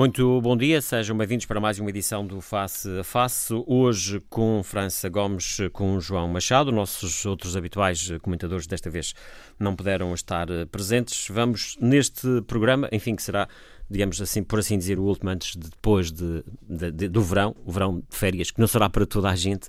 [0.00, 3.52] Muito bom dia, sejam bem-vindos para mais uma edição do Face a Face.
[3.66, 9.12] Hoje com França Gomes, com João Machado, nossos outros habituais comentadores desta vez
[9.58, 11.28] não puderam estar presentes.
[11.28, 13.46] Vamos neste programa, enfim, que será
[13.90, 17.54] digamos assim, por assim dizer, o último antes de depois de, de, de, do verão,
[17.66, 19.68] o verão de férias, que não será para toda a gente.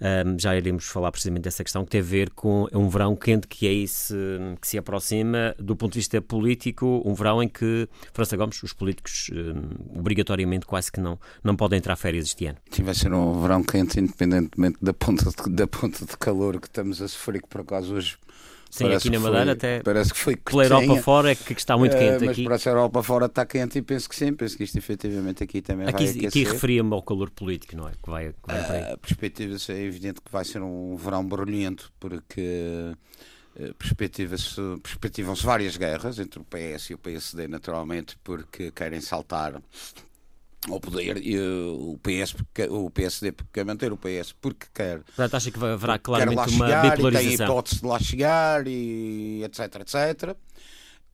[0.00, 3.46] Um, já iremos falar precisamente dessa questão que tem a ver com um verão quente
[3.46, 4.14] que é esse
[4.60, 8.72] que se aproxima do ponto de vista político, um verão em que, França Gomes, os
[8.72, 12.58] políticos um, obrigatoriamente quase que não, não podem entrar férias este ano.
[12.70, 16.66] Sim, vai ser um verão quente, independentemente da ponta de, da ponta de calor que
[16.66, 18.16] estamos a sofrer, que por acaso hoje
[18.70, 21.52] Sim, parece aqui na Madeira foi, até parece que foi pela Europa fora é que
[21.52, 22.44] está muito quente uh, mas aqui.
[22.48, 25.42] Mas para a Europa fora está quente e penso que sim, penso que isto efetivamente
[25.42, 26.28] aqui também aqui, vai aquecer.
[26.28, 27.92] Aqui referia-me ao calor político, não é?
[28.00, 31.92] Que vai, que vai uh, a perspectiva é evidente que vai ser um verão barulhento,
[31.98, 32.94] porque
[33.56, 39.60] uh, perspectivam-se perspectivam várias guerras entre o PS e o PSD, naturalmente, porque querem saltar
[40.68, 42.34] ao poder e uh, o, PS,
[42.68, 45.02] o PSD quer manter o PS porque quer.
[45.02, 47.36] Portanto, acha que haverá claramente uma chegar, bipolarização?
[47.36, 50.36] Tem hipótese de lá chegar e etc, etc.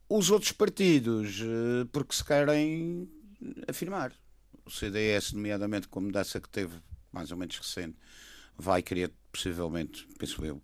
[0.08, 3.08] Os outros partidos, uh, porque se querem
[3.68, 4.12] afirmar.
[4.64, 6.74] O CDS, nomeadamente, como dessa que teve
[7.12, 7.96] mais ou menos recente,
[8.58, 10.60] vai querer possivelmente, penso eu,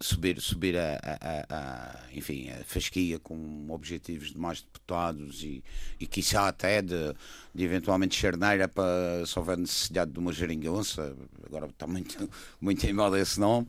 [0.00, 5.62] subir, subir a, a, a, enfim, a fasquia com objetivos de mais deputados e,
[5.98, 7.14] e quiçá até de,
[7.54, 12.92] de eventualmente charneira para se houver necessidade de uma geringonça, agora está muito, muito em
[12.92, 13.68] moda esse nome.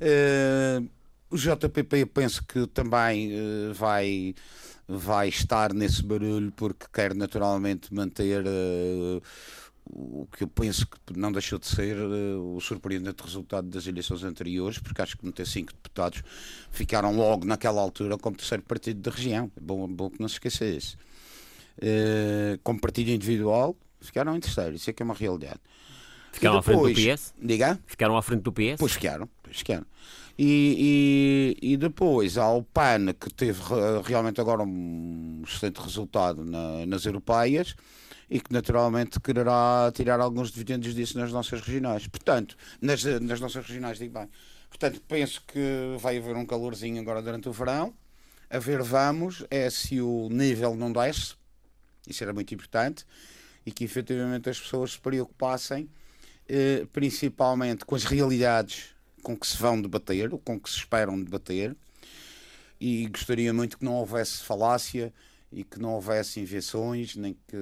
[0.00, 0.88] Uh,
[1.30, 4.34] o JPP eu penso que também uh, vai,
[4.88, 9.22] vai estar nesse barulho porque quer naturalmente manter uh,
[9.92, 14.22] o que eu penso que não deixou de ser uh, o surpreendente resultado das eleições
[14.24, 16.22] anteriores, porque acho que meter cinco deputados
[16.70, 19.50] ficaram logo naquela altura como terceiro partido da região.
[19.56, 20.96] É bom, bom que não se esqueça isso.
[21.78, 24.74] Uh, como partido individual, ficaram em terceiro.
[24.74, 25.60] Isso é que é uma realidade.
[26.32, 27.34] Ficaram depois, à frente do PS?
[27.42, 27.80] Diga?
[27.86, 28.76] Ficaram à frente do PS?
[28.78, 29.28] Pois ficaram.
[29.42, 29.86] Pois ficaram.
[30.38, 33.60] E, e, e, depois há o PAN, que teve
[34.04, 37.74] realmente agora um excelente resultado na, nas europeias
[38.30, 42.06] e que naturalmente quererá tirar alguns dividendos disso nas nossas regionais.
[42.06, 44.28] Portanto, nas, nas nossas regionais, digo bem.
[44.68, 47.92] Portanto, penso que vai haver um calorzinho agora durante o verão.
[48.48, 51.34] A ver, vamos, é se o nível não desce,
[52.06, 53.04] isso era muito importante,
[53.66, 55.88] e que efetivamente as pessoas se preocupassem
[56.48, 58.90] eh, principalmente com as realidades
[59.22, 61.76] com que se vão debater, ou com que se esperam debater,
[62.80, 65.12] e gostaria muito que não houvesse falácia
[65.52, 67.56] e que não houvesse invenções, nem que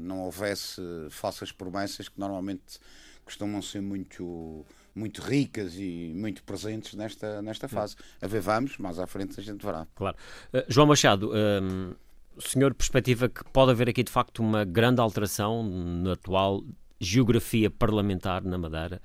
[0.00, 0.80] não houvesse
[1.10, 2.78] falsas promessas que normalmente
[3.24, 4.64] costumam ser muito
[4.94, 7.96] muito ricas e muito presentes nesta, nesta fase.
[8.22, 9.88] A ver, vamos, mais à frente a gente verá.
[9.92, 10.16] Claro.
[10.52, 11.94] Uh, João Machado, um,
[12.36, 16.62] o senhor perspectiva que pode haver aqui de facto uma grande alteração na atual
[17.00, 19.02] geografia parlamentar na Madeira?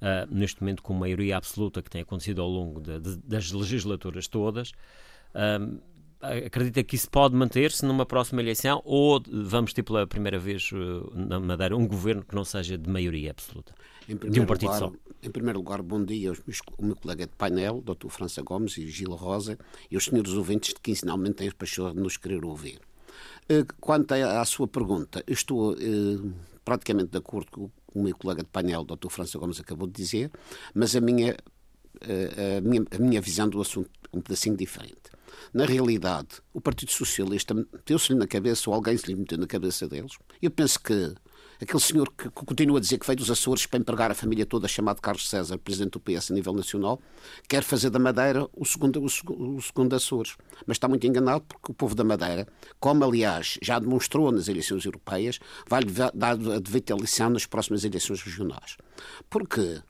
[0.00, 4.28] uh, neste momento com maioria absoluta que tem acontecido ao longo de, de, das legislaturas
[4.28, 4.70] todas.
[5.34, 5.80] Uh,
[6.20, 11.12] acredita que isso pode manter-se numa próxima eleição ou vamos ter pela primeira vez uh,
[11.14, 13.72] na Madeira um governo que não seja de maioria absoluta?
[14.08, 14.92] de um partido lugar, só.
[15.22, 18.08] Em primeiro lugar, bom dia aos meus, ao meu colega de painel, Dr.
[18.08, 19.58] França Gomes e Gila Rosa,
[19.90, 22.80] e aos senhores ouvintes que quinzenalmente têm a de nos querer ouvir.
[23.50, 26.34] Uh, quanto à, sua pergunta, eu estou uh,
[26.64, 29.08] praticamente de acordo com o meu colega de painel, Dr.
[29.08, 30.30] França Gomes, acabou de dizer,
[30.74, 31.36] mas a minha,
[32.00, 35.17] a minha, a minha visão do assunto é um pedacinho diferente.
[35.52, 39.88] Na realidade, o Partido Socialista meteu-se-lhe na cabeça, ou alguém se lhe meteu na cabeça
[39.88, 40.18] deles.
[40.40, 41.14] Eu penso que
[41.60, 44.68] aquele senhor que continua a dizer que veio dos Açores para empregar a família toda,
[44.68, 47.00] chamado Carlos César, presidente do PS a nível nacional,
[47.48, 50.36] quer fazer da Madeira o segundo, o segundo Açores.
[50.66, 52.46] Mas está muito enganado porque o povo da Madeira,
[52.78, 55.82] como aliás já demonstrou nas eleições europeias, vai
[56.14, 58.76] dar a devida lição nas próximas eleições regionais.
[59.28, 59.82] Porque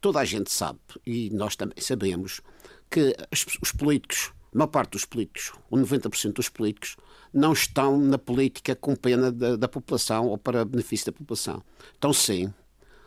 [0.00, 2.40] toda a gente sabe, e nós também sabemos,
[2.88, 3.16] que
[3.60, 6.96] os políticos maior parte dos políticos, ou 90% dos políticos,
[7.32, 11.62] não estão na política com pena da, da, população ou para benefício da população.
[11.92, 12.52] Estão sim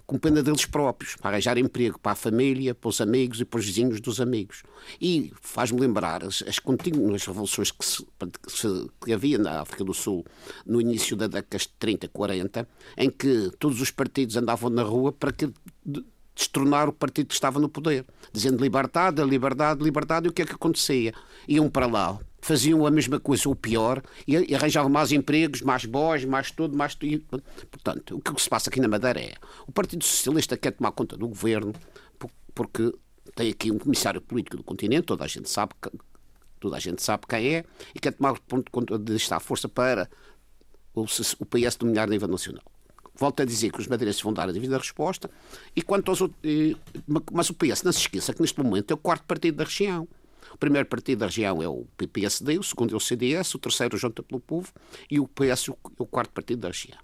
[0.06, 3.60] com pena deles próprios, para arranjar emprego para a família, para os amigos e para
[3.60, 4.64] os vizinhos dos amigos.
[5.00, 8.04] E faz-me lembrar as, as contínuas revoluções que, se,
[9.06, 10.26] que, havia na África do Sul
[10.66, 12.68] no início da década de 30, 40,
[12.98, 15.54] em que todos os partidos andavam na rua para que
[16.40, 20.46] destronar o partido que estava no poder, dizendo liberdade, liberdade, liberdade, e o que é
[20.46, 21.14] que acontecia?
[21.46, 26.24] Iam para lá, faziam a mesma coisa, ou pior, e arranjavam mais empregos, mais boys,
[26.24, 27.44] mais tudo, mais tudo.
[27.70, 29.34] Portanto, o que se passa aqui na Madeira é
[29.68, 31.74] o Partido Socialista quer tomar conta do governo
[32.56, 32.94] porque
[33.36, 35.92] tem aqui um comissário político do continente, toda a gente sabe que,
[36.60, 38.36] toda a gente sabe quem é, e quer tomar
[38.72, 40.10] conta desta força para
[40.94, 42.64] o, PS dominar a nível nacional.
[43.20, 45.30] Volto a dizer que os madeirenses vão dar a devida resposta,
[45.76, 46.22] e quanto aos
[47.30, 50.08] mas o PS não se esqueça que neste momento é o quarto partido da região.
[50.54, 53.98] O primeiro partido da região é o PPSD, o segundo é o CDS, o terceiro
[53.98, 54.72] o Junta pelo Povo
[55.12, 56.98] e o PS é o quarto partido da região.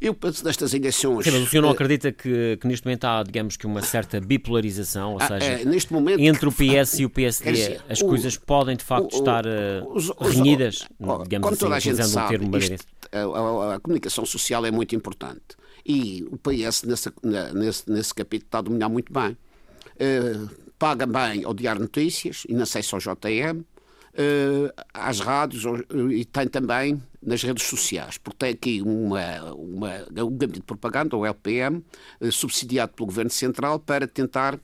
[0.00, 1.24] Eu penso nestas eleições.
[1.24, 3.82] Sim, mas o senhor não eh, acredita que, que, neste momento há, digamos que, uma
[3.82, 7.80] certa bipolarização, ou ah, seja, é, neste momento, entre o PS e o PSD dizer,
[7.88, 11.74] as o, coisas podem de facto o, estar uh, os, renhidas, os, digamos assim, toda
[11.76, 15.56] a gente sabe, um isto, a, a, a, comunicação social é muito importante
[15.86, 17.12] e o PS nesse,
[17.52, 19.36] nesse, nesse capítulo está a dominar muito bem.
[19.94, 20.48] Uh,
[20.78, 25.64] paga bem ao Diário Notícias e não sei se ao JM, uh, às rádios
[26.10, 31.16] e tem também nas redes sociais, porque tem aqui uma, uma, um gabinete de propaganda,
[31.16, 31.84] o LPM,
[32.20, 34.58] uh, subsidiado pelo Governo Central para tentar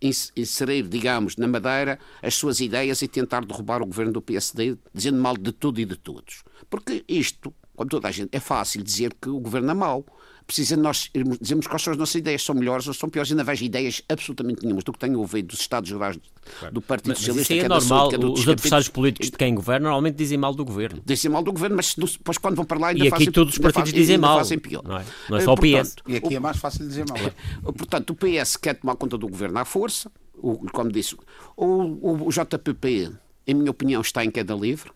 [0.00, 5.20] inserir, digamos, na Madeira as suas ideias e tentar derrubar o governo do PSD, dizendo
[5.20, 6.42] mal de tudo e de todos.
[6.70, 10.06] Porque isto, como toda a gente, é fácil dizer que o governo é mau
[10.50, 11.08] precisa nós
[11.40, 13.30] dizermos quais são as nossas ideias, são melhores ou são piores.
[13.30, 16.18] Ainda vejo ideias absolutamente nenhumas do que tenho ouvido dos Estados Gerais
[16.58, 16.74] claro.
[16.74, 17.54] do Partido mas, Socialista.
[17.54, 18.10] Mas isso é, é normal.
[18.10, 21.00] Saúde, é os adversários políticos de quem governa normalmente dizem mal do governo.
[21.06, 23.54] Dizem mal do governo, mas depois quando vão para lá ainda e aqui fazem, todos
[23.54, 24.38] os partidos dizem mal.
[24.38, 24.82] Fazem pior.
[24.82, 25.96] Não é, não é só portanto, o PS.
[26.08, 27.18] E aqui é mais fácil dizer mal.
[27.72, 31.14] Portanto, o PS quer tomar conta do governo à força, o, como disse,
[31.56, 33.12] o, o, o JPP,
[33.46, 34.90] em minha opinião, está em queda livre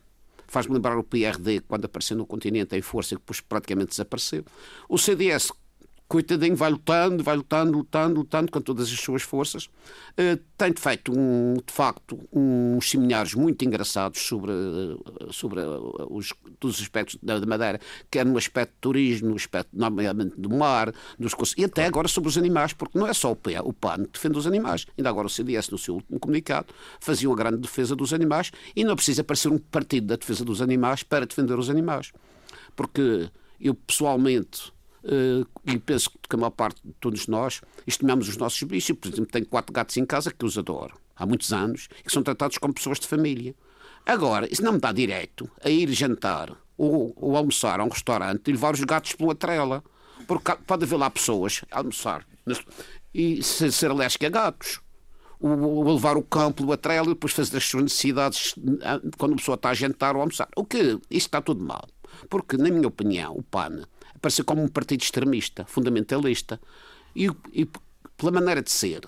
[0.46, 4.44] faz-me lembrar o PRD quando apareceu no continente em força e depois praticamente desapareceu.
[4.88, 5.52] O CDS
[6.08, 9.66] coitadinho, vai lutando, vai lutando, lutando, lutando com todas as suas forças.
[10.18, 14.52] Uh, tem feito, um, de facto, uns seminários muito engraçados sobre,
[15.32, 15.60] sobre
[16.10, 17.80] os, todos os aspectos da, da Madeira,
[18.10, 22.28] quer no aspecto do turismo, no aspecto, nomeadamente, do mar, dos e até agora sobre
[22.28, 24.86] os animais, porque não é só o PAN, o PAN que defende os animais.
[24.96, 26.68] Ainda agora o CDS, no seu último comunicado,
[27.00, 30.60] fazia uma grande defesa dos animais e não precisa aparecer um partido da defesa dos
[30.60, 32.12] animais para defender os animais.
[32.76, 33.30] Porque
[33.60, 34.73] eu, pessoalmente,
[35.66, 38.96] e penso que a maior parte de todos nós estimamos os nossos bichos.
[38.96, 42.12] Por exemplo, tenho quatro gatos em casa que os adoro há muitos anos e que
[42.12, 43.54] são tratados como pessoas de família.
[44.06, 48.48] Agora, isso não me dá direito a ir jantar ou, ou almoçar a um restaurante
[48.48, 49.82] e levar os gatos pela trela.
[50.26, 52.26] Porque pode haver lá pessoas a almoçar
[53.12, 54.80] e ser, ser a gatos.
[55.40, 59.36] Ou, levar o cão pela trela e depois fazer as suas necessidades ah, quando a
[59.36, 60.48] pessoa está a jantar ou a almoçar.
[60.56, 60.98] O que?
[61.10, 61.86] Isso está tudo mal.
[62.30, 63.82] Porque, na minha opinião, o PAN
[64.24, 66.58] apareceu como um partido extremista, fundamentalista.
[67.14, 67.68] E, e
[68.16, 69.02] pela maneira de ser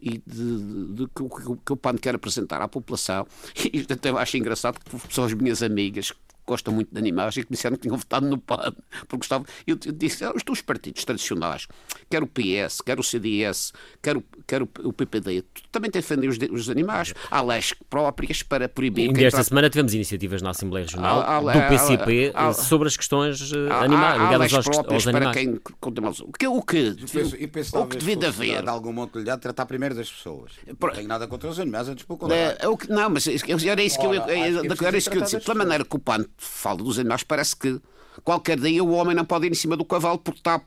[0.00, 3.26] e de, de, que, que, o PAN quer apresentar à população,
[3.72, 6.12] e até acho engraçado que pessoas minhas amigas
[6.46, 9.46] gostam muito de animais e que disseram que tinham votado no PAN, porque gostavam.
[9.66, 11.66] Eu, eu disse, ah, os partidos tradicionais,
[12.10, 16.38] quer o PS, quer o CDS, quer o, quer o, o PPD, também defendem os,
[16.50, 17.14] os animais.
[17.30, 19.16] Há leis próprias para proibir.
[19.16, 22.96] E esta semana tivemos iniciativas na Assembleia Regional há, há, do PCP há, sobre as
[22.96, 25.24] questões eh, animais, ligadas aos, aos animais.
[25.24, 28.62] Para quem, o que, o que, penso, o que devia de haver.
[28.62, 30.52] De algum modo lhe tratar primeiro das pessoas.
[30.66, 32.56] Não tenho nada contra os animais, antes pelo contrário.
[32.58, 35.40] É, não, mas era isso que eu, era isso que eu disse.
[35.40, 37.80] Pela maneira que o PAN fala dos animais, parece que
[38.22, 40.60] qualquer dia o homem não pode ir em cima do cavalo porque está.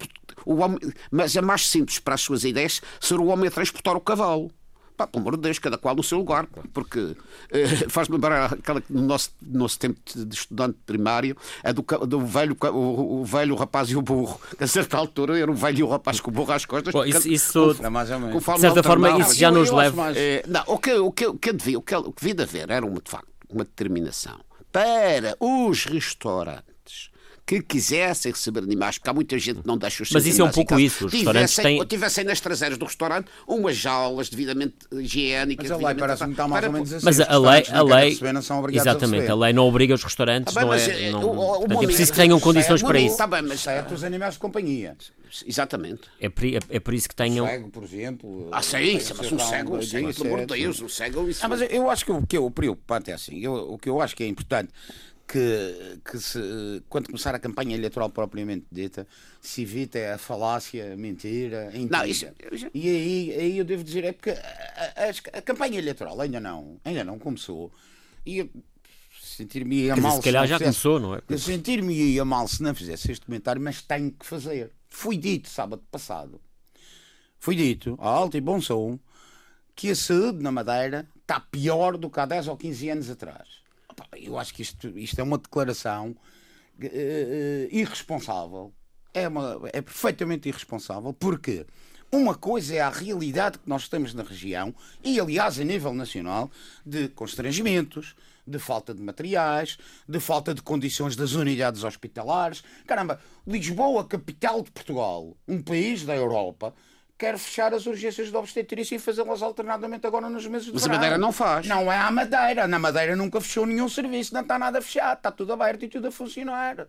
[0.46, 0.80] O homem,
[1.12, 4.52] mas é mais simples para as suas ideias ser o homem a transportar o cavalo.
[4.96, 7.16] Pá, pelo amor de Deus, cada qual no seu lugar, porque
[7.52, 12.58] eh, faz-me lembrar aquela no nosso, nosso tempo de estudante primário, é do, do velho,
[12.74, 14.42] o, o, velho, o rapaz e o burro.
[14.60, 16.92] A certa altura era o velho e o rapaz com o burro às costas.
[16.92, 19.96] Bom, isso, isso com, com de certa forma, isso já nos leva.
[19.96, 20.18] Mais...
[20.18, 22.72] Eh, não, o que, o, que, o, que devia, o, que, o que devia haver
[22.72, 26.77] era, uma, de facto, uma determinação para os restaurantes
[27.48, 30.44] que quisessem receber animais, porque há muita gente que não deixa os Mas isso é
[30.44, 31.06] um pouco isso.
[31.06, 31.88] Os restaurantes tivessem, têm...
[31.88, 35.70] tivessem nas traseiras do restaurante umas jaulas devidamente higiênicas.
[35.70, 37.06] Mas a lei parece que está mais ou menos assim.
[37.06, 38.20] Mas a lei, a lei
[38.74, 41.78] exatamente, a, a, lei não obriga os restaurantes, ah, bem, não é, não, o, o,
[41.78, 43.14] o é preciso que tenham condições para isso.
[43.14, 44.98] Está bem, mas certo os animais de companhia.
[45.46, 46.02] Exatamente.
[46.20, 47.46] É por, é, é por isso que tenham.
[47.46, 48.50] Um cego, por exemplo.
[48.52, 51.30] Ah, sim, mas um cego, um cego, pelo amor de Deus, um cego.
[51.30, 51.46] Isso...
[51.46, 53.40] Ah, mas eu acho que o que é o preocupante é assim.
[53.40, 54.70] Eu, o que eu acho que é importante
[55.28, 59.06] que, que se, quando começar a campanha eleitoral propriamente dita,
[59.42, 62.70] se evita a falácia, a mentira, a Não, isso, já...
[62.74, 66.80] E aí, aí eu devo dizer, é porque a, a, a, campanha eleitoral ainda não,
[66.86, 67.72] ainda não começou.
[68.26, 68.50] E
[69.22, 70.18] sentir-me a mal.
[70.18, 71.38] se calhar já fizesse, começou, não é?
[71.38, 74.72] Sentir-me a mal se não fizesse este comentário, mas tenho que fazer.
[74.90, 76.40] Fui dito sábado passado
[77.40, 79.00] foi dito, a alto e bom som,
[79.76, 83.48] que a saúde na Madeira está pior do que há 10 ou 15 anos atrás.
[84.16, 88.74] Eu acho que isto, isto é uma declaração uh, irresponsável.
[89.14, 91.66] É, uma, é perfeitamente irresponsável, porque
[92.12, 94.74] uma coisa é a realidade que nós temos na região
[95.04, 96.50] e, aliás, a nível nacional,
[96.86, 99.78] de constrangimentos, de falta de materiais,
[100.08, 102.64] de falta de condições das unidades hospitalares.
[102.86, 106.74] Caramba, Lisboa, capital de Portugal, um país da Europa,
[107.18, 110.96] quer fechar as urgências de obstetrícia e fazê-las alternadamente agora nos meses de Mas verão.
[110.96, 111.66] a Madeira não faz.
[111.66, 112.68] Não é a Madeira.
[112.68, 116.08] Na Madeira nunca fechou nenhum serviço, não está nada fechado, está tudo aberto e tudo
[116.08, 116.88] a funcionar.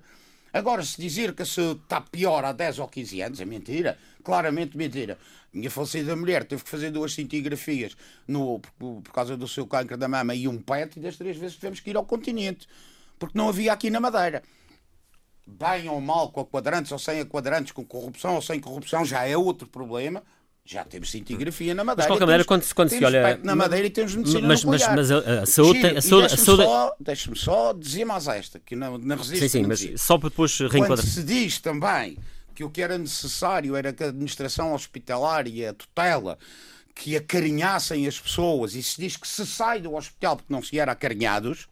[0.52, 3.98] Agora, se dizer que se está pior há 10 ou 15 anos, é mentira.
[4.22, 5.18] Claramente mentira.
[5.52, 9.96] Minha falecida mulher teve que fazer duas cintigrafias no, por, por causa do seu câncer
[9.96, 12.68] da mama e um PET, e das três vezes tivemos que ir ao continente.
[13.18, 14.42] Porque não havia aqui na Madeira
[15.48, 19.04] bem ou mal com a quadrantes ou sem a quadrantes, com corrupção ou sem corrupção,
[19.04, 20.22] já é outro problema.
[20.64, 21.96] Já temos cintigrafia na Madeira.
[21.96, 23.40] Mas, de qualquer maneira, quando, quando se olha.
[23.42, 24.96] Na Madeira e temos medicina mas, mas, nuclear.
[24.96, 25.86] mas a, a saúde.
[25.86, 26.62] A saúde, a Deixa-me saúde...
[26.62, 29.48] só, deixa só dizer mais esta, que na, na resistência.
[29.48, 30.98] Sim, sim, mas só para depois reenquadrar.
[30.98, 32.18] Quando se diz também
[32.54, 36.38] que o que era necessário era que a administração hospitalar e a tutela
[36.94, 40.78] que acarinhassem as pessoas e se diz que se sai do hospital porque não se
[40.78, 41.68] era acarinhados,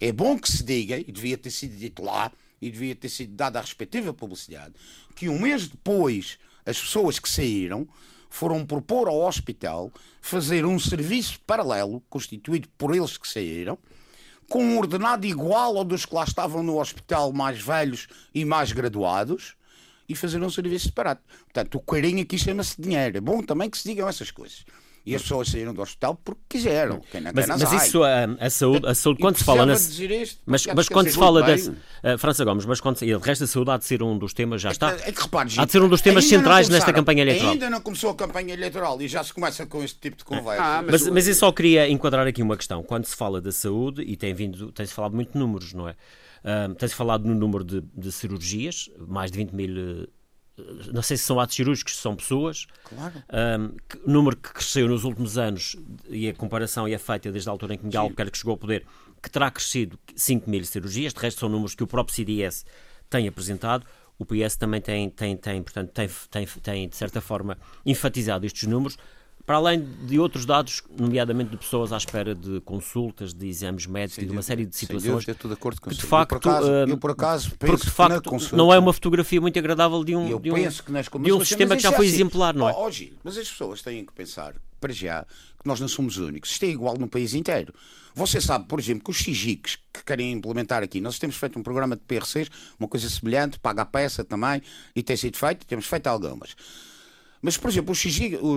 [0.00, 2.30] é bom que se diga, e devia ter sido dito lá,
[2.62, 4.72] e devia ter sido dada a respectiva publicidade,
[5.16, 7.88] que um mês depois as pessoas que saíram
[8.30, 13.76] foram propor ao hospital fazer um serviço paralelo, constituído por eles que saíram,
[14.48, 18.70] com um ordenado igual ao dos que lá estavam no hospital mais velhos e mais
[18.72, 19.54] graduados,
[20.08, 21.20] e fazer um serviço separado.
[21.44, 23.16] Portanto, o carinho aqui chama-se dinheiro.
[23.16, 24.64] É bom também que se digam essas coisas.
[25.04, 27.00] E as pessoas saíram do hospital porque quiseram.
[27.10, 27.86] Quem não mas, quer, não mas sai.
[27.86, 29.72] isso, a, a saúde, a saúde quando se fala na.
[29.72, 31.58] precisava dizer isto, Mas, mas que quando se fala bem.
[31.58, 34.16] Uh, França Gomes, mas quando se, e de resto a saúde há de ser um
[34.16, 34.92] dos temas, já está.
[34.92, 37.52] É que repare, Há de ser um dos temas centrais nesta campanha eleitoral.
[37.52, 40.62] Ainda não começou a campanha eleitoral e já se começa com este tipo de conversa.
[40.62, 42.82] Ah, Mas, mas eu só queria enquadrar aqui uma questão.
[42.82, 45.96] Quando se fala da saúde, e tem vindo, tem-se falado muito de números, não é?
[46.44, 50.08] Ah, tem-se falado no número de, de cirurgias, mais de 20 mil.
[50.92, 52.66] Não sei se são atos cirúrgicos, se são pessoas.
[52.84, 53.22] Claro.
[53.32, 55.76] Um, que- número que cresceu nos últimos anos,
[56.08, 58.84] e a comparação é feita desde a altura em que Miguel Albuquerque chegou ao poder,
[59.22, 62.64] que terá crescido 5 mil cirurgias, de resto são números que o próprio CDS
[63.08, 63.86] tem apresentado.
[64.18, 68.68] O PS também tem, tem, tem, portanto, tem, tem, tem, de certa forma, enfatizado estes
[68.68, 68.96] números,
[69.44, 74.22] para além de outros dados, nomeadamente de pessoas à espera de consultas, de exames médicos
[74.22, 76.38] e de uma série de situações dúvida, estou de acordo com que de facto, eu,
[76.40, 80.04] por acaso, eu, por acaso penso porque de facto não é uma fotografia muito agradável
[80.04, 82.06] de um, Eu de um, penso que nas de um sistema que já é foi
[82.06, 82.14] assim.
[82.14, 82.92] exemplar, não é?
[82.92, 85.24] Gil, mas as pessoas têm que pensar, para já,
[85.58, 86.50] que nós não somos únicos.
[86.50, 87.74] Isto é igual no país inteiro.
[88.14, 91.62] Você sabe, por exemplo, que os Xijiques que querem implementar aqui, nós temos feito um
[91.62, 94.60] programa de PRCs, uma coisa semelhante, paga a peça também,
[94.94, 96.54] e tem sido feito, temos feito algumas.
[97.44, 97.98] Mas, por exemplo, os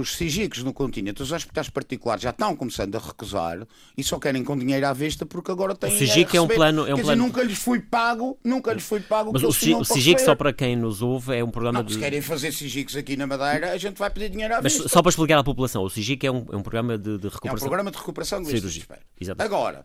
[0.07, 3.65] Xijiques no continente, os hospitais particulares já estão começando a recusar
[3.97, 5.91] e só querem com dinheiro à vista porque agora têm.
[5.91, 8.37] O Sigic a é um plano- é um Quer plano- dizer, nunca lhes foi pago,
[8.43, 11.49] nunca lhes foi pago Mas o, o SIGIC, só para quem nos ouve, é um
[11.49, 11.93] programa Não, de.
[11.95, 14.87] se querem fazer Sigics aqui na Madeira, a gente vai pedir dinheiro à Mas vista.
[14.87, 17.27] só para explicar à população, o SIGIC é um, é um programa de, de É
[17.27, 17.67] um recuperação.
[17.67, 19.01] programa de recuperação de listas de espera.
[19.19, 19.41] Exato.
[19.41, 19.83] Agora,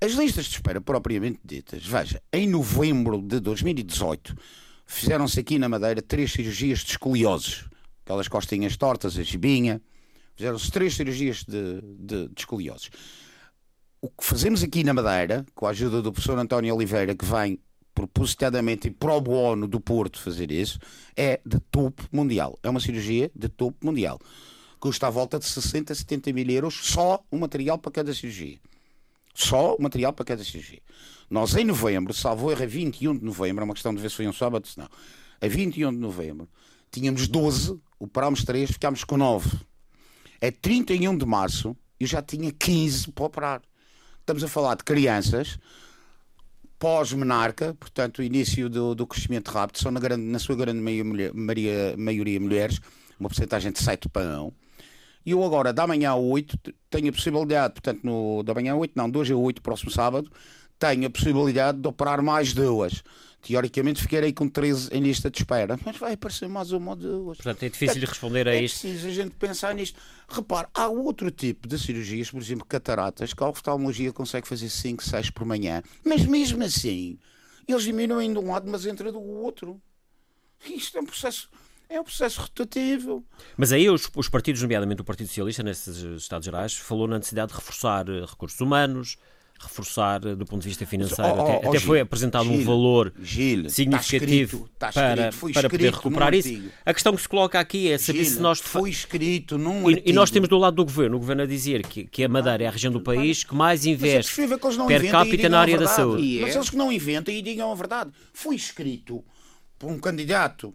[0.00, 4.34] as listas de espera propriamente ditas, veja, em novembro de 2018
[4.86, 7.64] fizeram-se aqui na Madeira três cirurgias de escolioses,
[8.08, 9.82] aquelas costinhas tortas, a gibinha,
[10.34, 12.88] fizeram-se três cirurgias de, de, de escolioses.
[14.00, 17.60] O que fazemos aqui na Madeira, com a ajuda do professor António Oliveira, que vem
[17.94, 20.78] propositadamente e pro bono do Porto fazer isso,
[21.14, 22.58] é de topo mundial.
[22.62, 24.18] É uma cirurgia de topo mundial.
[24.80, 28.58] Custa à volta de 60, 70 mil euros só o material para cada cirurgia.
[29.34, 30.80] Só o material para cada cirurgia.
[31.28, 34.16] Nós em novembro, salvo erro, a 21 de novembro, é uma questão de ver se
[34.16, 34.88] foi um sábado, se não.
[35.42, 36.48] A 21 de novembro,
[36.90, 39.50] tínhamos 12, operámos 3, ficámos com 9.
[40.40, 43.62] É 31 de março, eu já tinha 15 para operar.
[44.20, 45.58] Estamos a falar de crianças
[46.78, 51.32] pós-menarca, portanto, o início do, do crescimento rápido, são na, grande, na sua grande maioria,
[51.34, 52.80] maioria, maioria mulheres,
[53.18, 54.52] uma porcentagem de 7 para 1.
[55.26, 58.74] E eu agora, da manhã a 8, t- tenho a possibilidade, portanto, no, da manhã
[58.74, 60.30] a 8, não, 2 a 8, próximo sábado,
[60.78, 63.02] tenho a possibilidade de operar mais duas.
[63.40, 67.36] Teoricamente ficarei com 13 em lista de espera, mas vai aparecer mais uma ou duas.
[67.38, 68.80] Portanto, é difícil de responder a É isto.
[68.80, 69.98] preciso a gente pensar nisto.
[70.28, 75.02] Repare, há outro tipo de cirurgias, por exemplo, cataratas, que a oftalmologia consegue fazer 5,
[75.04, 77.16] 6 por manhã, mas mesmo assim,
[77.66, 79.80] eles diminuem de um lado, mas entra do outro.
[80.68, 81.48] Isto é um processo,
[81.88, 83.24] é um processo rotativo.
[83.56, 87.52] Mas aí os, os partidos, nomeadamente o Partido Socialista, nesses Estados Gerais, falou na necessidade
[87.52, 89.16] de reforçar eh, recursos humanos,
[89.58, 91.30] reforçar do ponto de vista financeiro.
[91.30, 95.24] Oh, oh, até, oh, até foi apresentado Gil, um valor Gil, significativo está escrito, está
[95.30, 96.48] escrito, para, para poder recuperar isso.
[96.48, 96.70] Artigo.
[96.86, 98.60] A questão que se coloca aqui é saber Gil, se nós.
[98.60, 101.86] Foi escrito num e, e, nós temos do lado do governo, o governo a dizer
[101.86, 104.34] que, que a Madeira é a região do país que mais investe
[104.86, 106.38] per capita na área da saúde.
[106.40, 108.10] Mas eles que não inventem e digam a verdade.
[108.32, 109.24] Foi escrito
[109.78, 110.74] por um candidato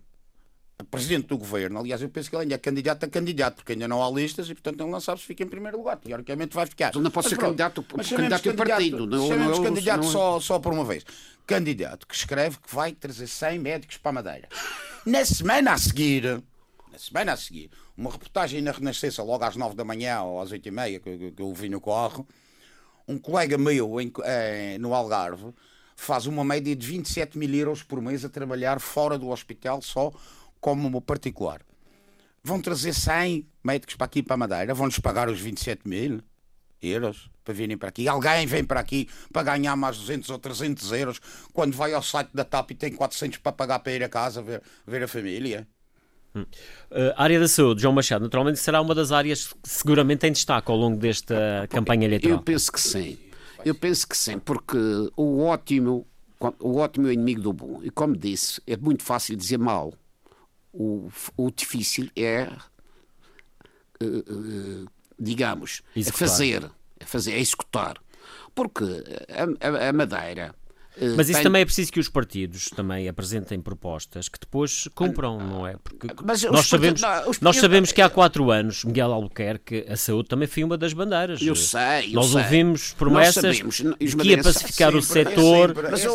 [0.84, 1.80] presidente do governo.
[1.80, 4.50] Aliás, eu penso que ele ainda é candidato a candidato, porque ainda não há listas
[4.50, 5.98] e, portanto, ele não sabe se fica em primeiro lugar.
[5.98, 6.94] Teoricamente vai ficar.
[6.96, 9.06] Não pode ser candidato, mas candidato em partido.
[9.06, 11.06] Não, chamemos não, candidato não, só, só por uma vez.
[11.46, 14.50] Candidato que escreve que vai trazer 100 médicos para a Madeira.
[15.06, 16.42] Na semana a seguir,
[16.92, 20.52] na semana a seguir, uma reportagem na Renascença, logo às 9 da manhã ou às
[20.52, 22.28] 8 e meia, que, que eu vi no corro,
[23.08, 25.54] um colega meu em, eh, no Algarve
[25.96, 30.12] faz uma média de 27 mil euros por mês a trabalhar fora do hospital só
[30.64, 31.60] como particular.
[32.42, 36.22] Vão trazer 100 médicos para aqui para a Madeira, vão-lhes pagar os 27 mil
[36.82, 38.08] euros para virem para aqui.
[38.08, 41.20] Alguém vem para aqui para ganhar mais 200 ou 300 euros
[41.52, 44.42] quando vai ao site da TAP e tem 400 para pagar para ir a casa
[44.42, 45.68] ver, ver a família.
[46.34, 46.46] Hum.
[46.90, 50.72] Uh, área da saúde, João Machado, naturalmente será uma das áreas que seguramente em destaque
[50.72, 52.38] ao longo desta campanha eleitoral.
[52.38, 53.18] Eu penso que sim.
[53.66, 54.78] Eu penso que sim, porque
[55.18, 56.08] o ótimo,
[56.60, 57.82] o ótimo é inimigo do bom.
[57.84, 59.94] E como disse, é muito fácil dizer mal.
[60.74, 62.52] O, o difícil é,
[64.02, 64.88] uh, uh,
[65.20, 68.02] digamos, é fazer, é fazer, é executar.
[68.56, 68.84] Porque
[69.30, 70.63] a, a, a Madeira eh,
[71.16, 71.44] Mas isso tem...
[71.44, 75.76] também é preciso que os partidos também apresentem propostas que depois cumpram, não é?
[75.84, 77.40] Porque Mas nós sabemos, não, os...
[77.40, 81.42] nós sabemos que há quatro anos, Miguel Albuquerque, a saúde também foi uma das bandeiras.
[81.42, 82.42] Eu sei, eu Nós sei.
[82.42, 86.06] ouvimos promessas de que ia pacificar o setor, é mas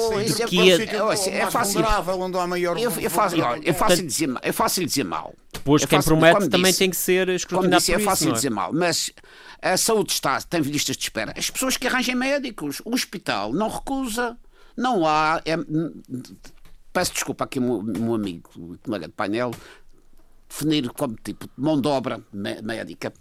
[0.40, 0.74] é, que ia...
[0.82, 1.80] é, fácil.
[2.18, 5.34] Onde há maior eu, eu, faço, é fácil dizer, é fácil dizer mal.
[5.52, 8.50] Depois, é quem promete também tem que ser escrutinado disse, por é fácil isso, dizer
[8.50, 9.10] mal, mas
[9.60, 11.32] a saúde está, tem listas de espera.
[11.36, 14.36] As pessoas que arranjem médicos, o hospital não recusa.
[14.78, 15.42] Não há.
[15.44, 15.56] É,
[16.92, 19.50] peço desculpa aqui meu amigo, o colega de painel,
[20.48, 23.12] definir como tipo mão de obra médica.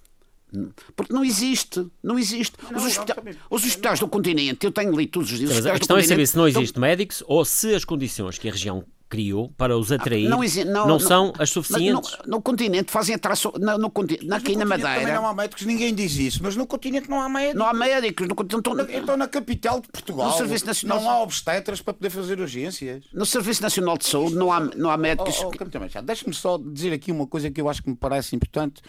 [0.96, 2.55] Porque não existe, não existe.
[2.72, 5.65] Não, os, hospita não, os, hospitais do continente, eu tenho lido todos os dias.
[5.65, 8.85] a questão é saber se não existe médicos ou se as condições que a região
[9.09, 12.17] criou para os atrair não, não, não são as suficientes.
[12.25, 13.53] No, no, continente fazem atração.
[13.57, 13.91] No, no,
[14.33, 15.00] aqui na Madeira.
[15.00, 17.59] Também não há médicos, ninguém diz isso, mas no continente não há médicos.
[17.59, 18.27] Não há médicos.
[18.27, 21.93] No, então, na, então na capital de Portugal no Serviço Nacional, não há obstetras para
[21.93, 23.05] poder fazer urgências.
[23.13, 25.39] No Serviço Nacional de Saúde não há, não há médicos.
[25.41, 28.81] Oh, oh, Deixa-me só dizer aqui uma coisa que eu acho que me parece importante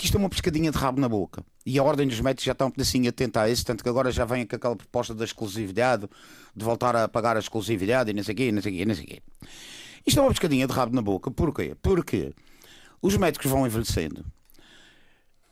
[0.00, 1.44] que isto é uma pescadinha de rabo na boca.
[1.64, 4.10] E a Ordem dos Médicos já está um pedacinho atenta a isso, tanto que agora
[4.10, 6.08] já vem com aquela proposta da exclusividade,
[6.56, 8.86] de voltar a pagar a exclusividade e não sei o quê, não sei o quê,
[8.86, 9.22] não sei o quê.
[10.06, 11.30] Isto é uma pescadinha de rabo na boca.
[11.30, 11.76] Porquê?
[11.82, 12.32] Porque
[13.02, 14.24] os médicos vão envelhecendo.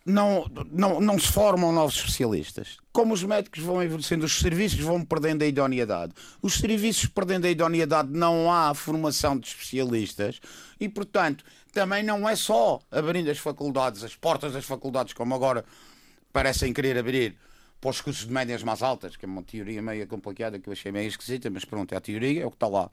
[0.09, 2.79] Não, não, não se formam novos especialistas.
[2.93, 6.15] Como os médicos vão envelhecendo, os serviços vão perdendo a idoneidade.
[6.41, 10.41] Os serviços perdendo a idoneidade, não há formação de especialistas
[10.81, 15.63] e, portanto, também não é só abrindo as faculdades, as portas das faculdades, como agora
[16.33, 17.37] parecem querer abrir
[17.79, 20.73] para os cursos de médias mais altas, que é uma teoria meio complicada que eu
[20.73, 22.91] achei meio esquisita, mas pronto, é a teoria, é o que está lá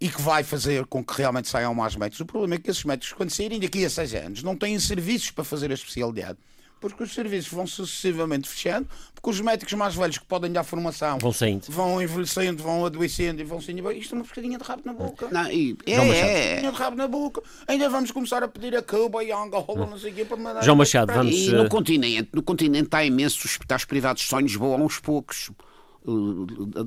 [0.00, 2.20] e que vai fazer com que realmente saiam mais médicos.
[2.20, 5.30] O problema é que esses médicos, quando saírem daqui a seis anos, não têm serviços
[5.30, 6.38] para fazer a especialidade.
[6.78, 11.18] Porque os serviços vão sucessivamente fechando, porque os médicos mais velhos que podem dar formação
[11.18, 13.90] vão saindo, vão envelhecendo, vão adoecendo e vão saindo.
[13.92, 15.28] Isto é uma pescadinha de rabo na boca.
[15.32, 16.60] Não, e, é, é, é.
[16.60, 17.42] de rabo na boca.
[17.66, 20.36] Ainda vamos começar a pedir a Cuba e a Angola, não sei o quê, para
[20.36, 20.62] mandar.
[20.62, 21.34] João Machado, vamos.
[21.34, 25.50] E no eh, continente, no continente há imensos hospitais privados só em Lisboa, aos poucos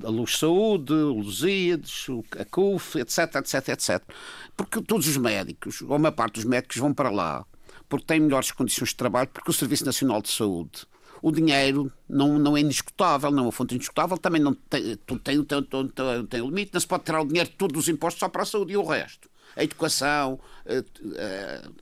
[0.06, 4.02] a Luz Saúde, o Lusíades, a CUF, etc, etc, etc.
[4.56, 7.46] Porque todos os médicos, ou uma parte dos médicos, vão para lá
[7.88, 10.86] porque têm melhores condições de trabalho, porque o Serviço Nacional de Saúde
[11.22, 15.44] o dinheiro não, não é indiscutável, não é uma fonte indiscutável, também não tem, tem,
[15.44, 18.30] tem, tem, tem limite, não se pode tirar o dinheiro de todos os impostos só
[18.30, 20.40] para a saúde e o resto a educação,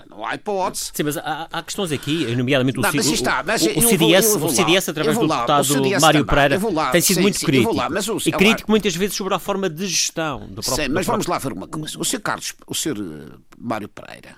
[0.09, 0.91] não há hipótese.
[0.93, 4.35] Sim, mas há, há questões aqui, nomeadamente o, não, mas está, mas o, o, CDS,
[4.35, 7.75] vou, o CDS através do deputado Mário Pereira, lá, tem sido sim, muito sim, crítico.
[7.75, 10.85] Lá, mas o, e crítico muitas vezes sobre a forma de gestão do próprio.
[10.85, 11.99] Sim, mas vamos lá ver uma coisa.
[11.99, 12.21] O Sr.
[12.21, 12.97] Carlos, o Sr.
[12.97, 14.35] Eh, Mário Pereira,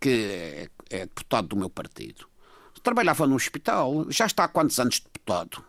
[0.00, 2.26] que é, é deputado do meu partido,
[2.82, 5.62] trabalhava no hospital, já está há quantos anos deputado?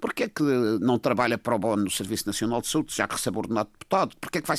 [0.00, 0.42] Porquê é que
[0.80, 4.16] não trabalha para o bono no Serviço Nacional de Saúde, já que recebe ordenado deputado?
[4.20, 4.56] Porquê é que vai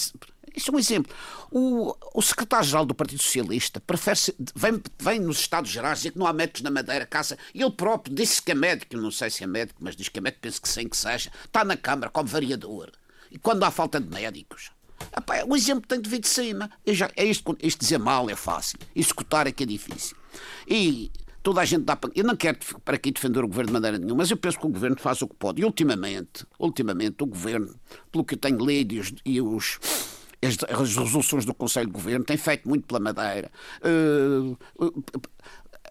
[0.56, 1.14] isso é um exemplo.
[1.52, 4.18] O, o secretário-geral do Partido Socialista prefere
[4.56, 7.38] vem, vem nos Estados Gerais dizer que não há médicos na Madeira, casa.
[7.54, 10.20] E ele próprio disse que é médico, não sei se é médico, mas diz que
[10.20, 11.30] é médico, penso que sim, que seja.
[11.44, 12.92] Está na Câmara como variador.
[13.30, 14.72] E quando há falta de médicos?
[15.16, 16.72] Epá, o exemplo tem de vir de cima.
[16.88, 18.80] Já, é isto, isto dizer mal é fácil.
[18.96, 20.16] Executar é que é difícil.
[20.68, 21.12] E
[21.46, 22.10] toda a gente dá para.
[22.16, 24.66] Eu não quero para aqui defender o governo de maneira nenhuma, mas eu penso que
[24.66, 25.62] o governo faz o que pode.
[25.62, 27.76] E ultimamente, ultimamente, o governo,
[28.12, 29.80] pelo que eu tenho lido e os, e os
[30.44, 30.58] as,
[30.98, 33.52] resoluções do Conselho de Governo tem feito muito pela Madeira.
[33.80, 35.04] Uh, uh,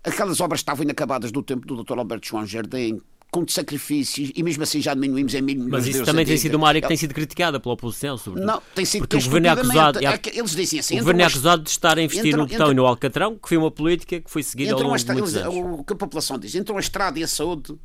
[0.02, 1.98] aquelas obras estavam inacabadas do tempo do Dr.
[1.98, 3.00] Alberto João Jardim,
[3.34, 6.68] com sacrifícios e mesmo assim já diminuímos em mil Mas isso também tem sido uma
[6.68, 8.46] área que tem sido criticada pela oposição, sobretudo.
[8.46, 11.24] Não, tem sido porque o governo é acusado, é, eles dizem assim, o governo é
[11.24, 14.20] acusado de estar a investir entram, no botão e no alcatrão, que foi uma política
[14.20, 15.52] que foi seguida ao longo de muitos anos.
[15.52, 17.76] O que a população diz, entre a estrada e a saúde,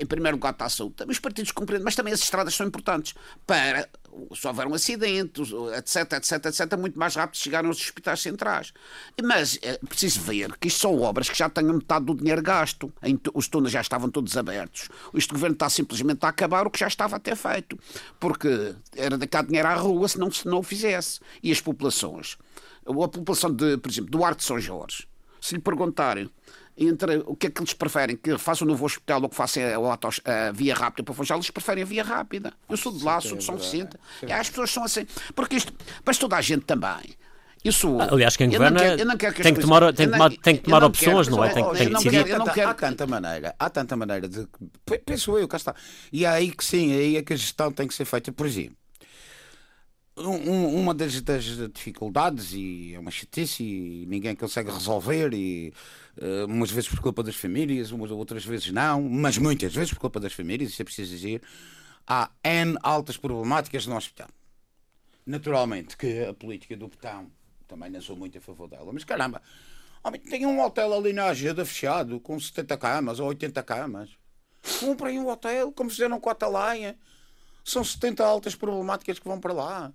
[0.00, 0.94] em primeiro lugar está a saúde.
[1.08, 3.14] Os partidos compreendem, mas também as estradas são importantes
[3.46, 3.88] para,
[4.34, 5.42] se houver um acidente,
[5.76, 8.72] etc, etc, etc, muito mais rápido chegar aos hospitais centrais.
[9.22, 12.92] Mas é preciso ver que isto são obras que já têm metade do dinheiro gasto.
[13.34, 14.88] Os túneis já estavam todos abertos.
[15.14, 17.78] Este governo está simplesmente a acabar o que já estava até feito.
[18.18, 21.20] Porque era de cá dinheiro à rua se não, se não o fizesse.
[21.42, 22.38] E as populações.
[22.86, 25.08] A população, de, por exemplo, do Arco de São Jorge,
[25.40, 26.30] se lhe perguntarem
[26.76, 29.62] entre o que é que eles preferem, que façam um novo hospital ou que façam
[29.62, 32.52] a, a, via rápida para Funchal, eles preferem a via rápida.
[32.68, 33.96] Eu sou de lá, sou de São Vicente.
[34.26, 35.06] E as pessoas são assim.
[35.34, 35.72] Porque isto,
[36.04, 37.16] mas toda a gente também.
[37.64, 41.42] Isso, Aliás, quem governa que tem, que tomar, tem, tomar, tem que tomar opções, não
[41.42, 41.48] é?
[41.48, 42.24] Tem, tem que decidir.
[42.24, 44.46] Quero, quero, há tanta maneira, há tanta maneira de.
[45.04, 45.74] Penso eu, cá está.
[46.12, 48.30] E é aí que sim, é aí é que a gestão tem que ser feita.
[48.30, 48.76] Por exemplo,
[50.16, 55.72] um, uma das, das, dificuldades, e é uma chatice, e ninguém consegue resolver, e
[56.18, 60.00] uh, umas vezes por culpa das famílias, umas outras vezes não, mas muitas vezes por
[60.00, 61.42] culpa das famílias, isso é preciso dizer,
[62.06, 64.28] há N altas problemáticas no hospital.
[65.24, 67.30] Naturalmente que a política do botão
[67.66, 69.42] também não sou muito a favor dela, mas caramba,
[70.04, 74.10] homem, tem um hotel ali na Ageda fechado, com 70 camas ou 80 camas.
[74.80, 76.96] Comprem um hotel, como fizeram com a Atalaia
[77.66, 79.92] são 70 altas problemáticas que vão para lá.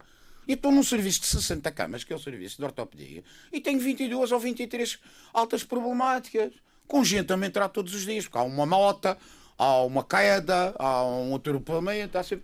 [0.52, 3.80] E estou num serviço de 60 camas, que é o serviço de ortopedia, e tenho
[3.80, 5.00] 22 ou 23
[5.34, 6.52] altas problemáticas,
[6.86, 9.18] com gente a entrar todos os dias, porque há uma mota,
[9.58, 12.44] há uma queda, há um atropelamento, há sempre...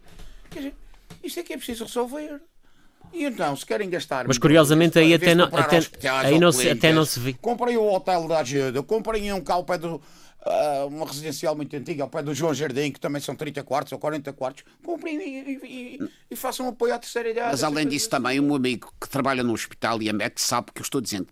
[0.49, 0.75] Quer dizer,
[1.21, 2.41] isto é que é preciso resolver.
[3.11, 4.25] E então, se querem gastar.
[4.25, 7.33] Mas curiosamente aí até não, até, aí não se, até não se vê.
[7.33, 10.01] Comprei o hotel da ajuda, comprei um pé do,
[10.47, 13.93] uh, uma residencial muito antiga, ao pé do João Jardim, que também são 30 quartos
[13.93, 17.51] ou 40 quartos, comprem e, e, e, façam um apoio à terceira idade.
[17.51, 20.81] Mas além disso, também, um amigo que trabalha no hospital e é médico sabe que
[20.81, 21.27] eu estou dizendo.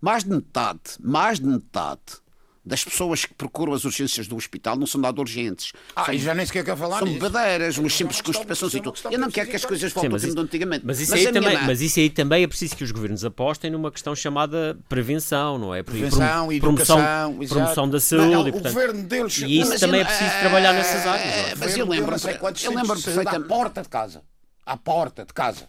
[0.00, 2.22] Mais de metade, mais de metade
[2.64, 5.72] das pessoas que procuram as urgências do hospital não são nada urgentes.
[5.96, 8.96] Ah, são, e já nem sequer quer falar São badeiras, umas simples constipações e tudo.
[9.10, 10.86] Eu não quero que as coisas voltem ao tempo de antigamente.
[10.86, 13.70] Mas isso, mas, aí também, mas isso aí também é preciso que os governos apostem
[13.70, 15.82] numa questão chamada prevenção, não é?
[15.82, 18.26] Prevenção, Prom educação, promoção, promoção da saúde.
[18.30, 19.38] Não, e, portanto, o governo deles...
[19.38, 21.34] E isso também é preciso trabalhar nessas áreas.
[21.34, 22.14] É, mas eu lembro,
[22.62, 23.44] eu lembro perfeitamente.
[23.44, 24.22] À porta de casa.
[24.64, 25.68] À porta de casa.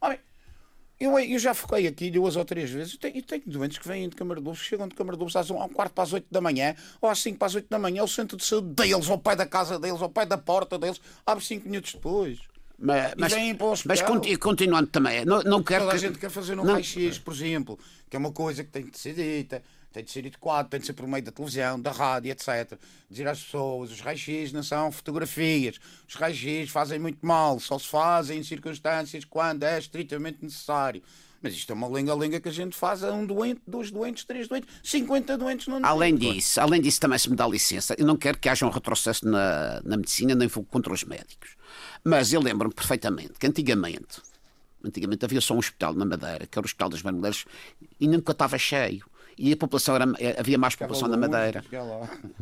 [0.00, 0.20] Olha,
[1.02, 2.94] eu, eu já foquei aqui duas ou três vezes.
[2.94, 6.04] E tenho, tenho doentes que vêm de Camargo chegam de Camargo às um, quarto para
[6.04, 8.44] as oito da manhã ou às cinco para as oito da manhã, o centro de
[8.44, 11.94] saúde deles, ao pé da casa deles, ao pé da porta deles, abre cinco minutos
[11.94, 12.38] depois.
[12.78, 14.02] Mas, mas, mas
[14.38, 16.04] continuando também, não, não quero Toda que...
[16.04, 17.78] a gente quer fazer um raio-x, por exemplo,
[18.10, 19.62] que é uma coisa que tem que ser dita
[19.92, 22.78] tem de ser adequado, tem de ser por meio da televisão, da rádio, etc.
[23.08, 25.78] Dizer às pessoas, os raios-x não são fotografias,
[26.08, 31.02] os raios-x fazem muito mal, só se fazem em circunstâncias quando é estritamente necessário.
[31.42, 34.46] Mas isto é uma lenga-lenga que a gente faz a um doente, dois doentes, três
[34.46, 38.16] doentes, 50 doentes no Além disso, além disso, também se me dá licença, eu não
[38.16, 41.56] quero que haja um retrocesso na, na medicina, nem contra os médicos.
[42.04, 44.22] Mas eu lembro-me perfeitamente que antigamente,
[44.84, 47.44] antigamente havia só um hospital na Madeira, que era o Hospital das Marmoleiras,
[47.98, 49.04] e nunca estava cheio
[49.38, 51.64] e a população era, eh, havia mais população na Madeira.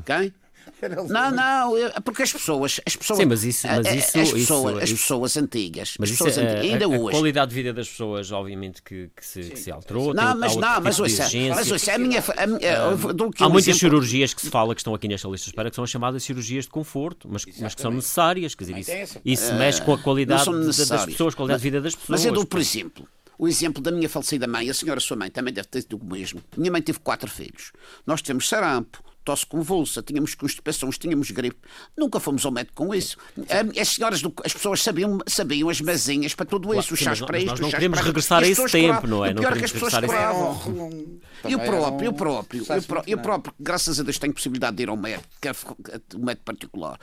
[0.05, 0.33] Quem?
[1.09, 1.73] Não, não,
[2.05, 5.37] porque as pessoas, as pessoas, Sim, mas isso, mas isso, as, pessoas, isso, as pessoas
[5.37, 7.09] antigas, mas as pessoas é, antigas, ainda a, hoje.
[7.09, 10.15] A qualidade de vida das pessoas, obviamente, que, que, se, que se, alterou.
[10.15, 13.79] Não, mas não, mas ouça, mas ouça, a minha, a minha, Há muitas exemplo...
[13.79, 16.23] cirurgias que se fala que estão aqui nesta lista de espera que são as chamadas
[16.23, 19.99] cirurgias de conforto, mas, mas que são necessárias, quer dizer, isso, isso mexe com a
[19.99, 22.21] qualidade das pessoas, a qualidade de vida das pessoas.
[22.21, 23.07] Mas eu dou, por exemplo,
[23.41, 26.05] o exemplo da minha falecida mãe, a senhora sua mãe também deve ter tido o
[26.05, 26.43] mesmo.
[26.59, 27.73] Minha mãe teve quatro filhos.
[28.07, 31.57] Nós temos sarampo, tosse convulsa, tínhamos constipações, tínhamos gripe.
[31.97, 33.17] Nunca fomos ao médico com isso.
[33.81, 37.49] As senhoras, as pessoas sabiam, sabiam as mazinhas para tudo isso, os chás para isto,
[37.49, 39.31] nós não queremos regressar a esse tempo, não é?
[39.31, 40.61] O pior é que as pessoas curavam.
[41.49, 42.67] E o próprio, eu próprio,
[43.07, 45.57] eu próprio, graças a Deus tenho possibilidade de ir ao médico, quer
[46.15, 47.01] um médico particular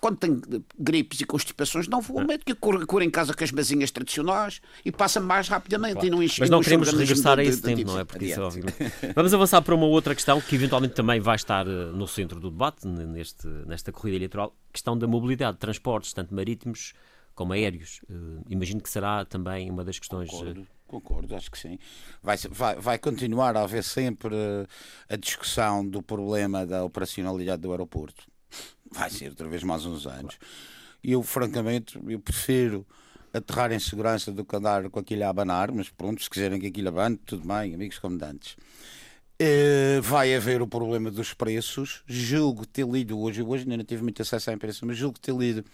[0.00, 0.40] quando tem
[0.78, 4.60] gripes e constipações, não vou ao médico, eu curo, em casa com as mesinhas tradicionais
[4.84, 6.06] e passa mais rapidamente claro.
[6.06, 8.04] e não enche Mas não queremos regressar a esse tempo, de, não é?
[8.04, 11.70] Porque isso, é Vamos avançar para uma outra questão que eventualmente também vai estar eh,
[11.70, 16.92] no centro do debate neste, nesta corrida eleitoral, questão da mobilidade, transportes, tanto marítimos
[17.34, 18.00] como aéreos.
[18.08, 20.30] Uh, imagino que será também uma das questões.
[20.32, 21.78] Uh, Concordo, acho que sim.
[22.22, 24.36] Vai, vai, vai continuar a haver sempre
[25.08, 28.26] a discussão do problema da operacionalidade do aeroporto.
[28.90, 30.38] Vai ser outra vez mais uns anos.
[31.02, 32.86] E eu, francamente, eu prefiro
[33.32, 36.68] aterrar em segurança do que andar com aquilo a abanar, mas pronto, se quiserem que
[36.68, 38.56] aquilo abane, tudo bem, amigos comandantes.
[39.42, 42.04] Uh, vai haver o problema dos preços.
[42.06, 45.34] Julgo ter lido hoje, hoje ainda não tive muito acesso à imprensa, mas julgo ter
[45.34, 45.64] lido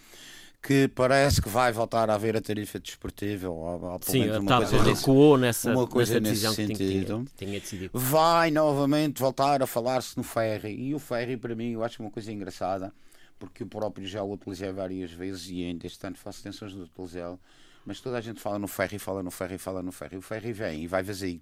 [0.62, 4.70] que parece que vai voltar a haver a tarifa desportiva, ou, ou Sim, a TAP
[4.84, 7.24] recuou nessa, uma coisa nessa nesse sentido.
[7.36, 7.98] Tinha, tinha decidido.
[7.98, 10.74] Vai novamente voltar a falar-se no ferry.
[10.74, 12.92] E o ferry, para mim, eu acho uma coisa engraçada,
[13.38, 16.80] porque eu próprio já o utilizei várias vezes e ainda este ano faço tensões de
[16.80, 17.40] utilizá-lo.
[17.86, 20.18] Mas toda a gente fala no ferry, fala no ferry, fala no ferry.
[20.18, 21.40] O ferry vem e vai vazio.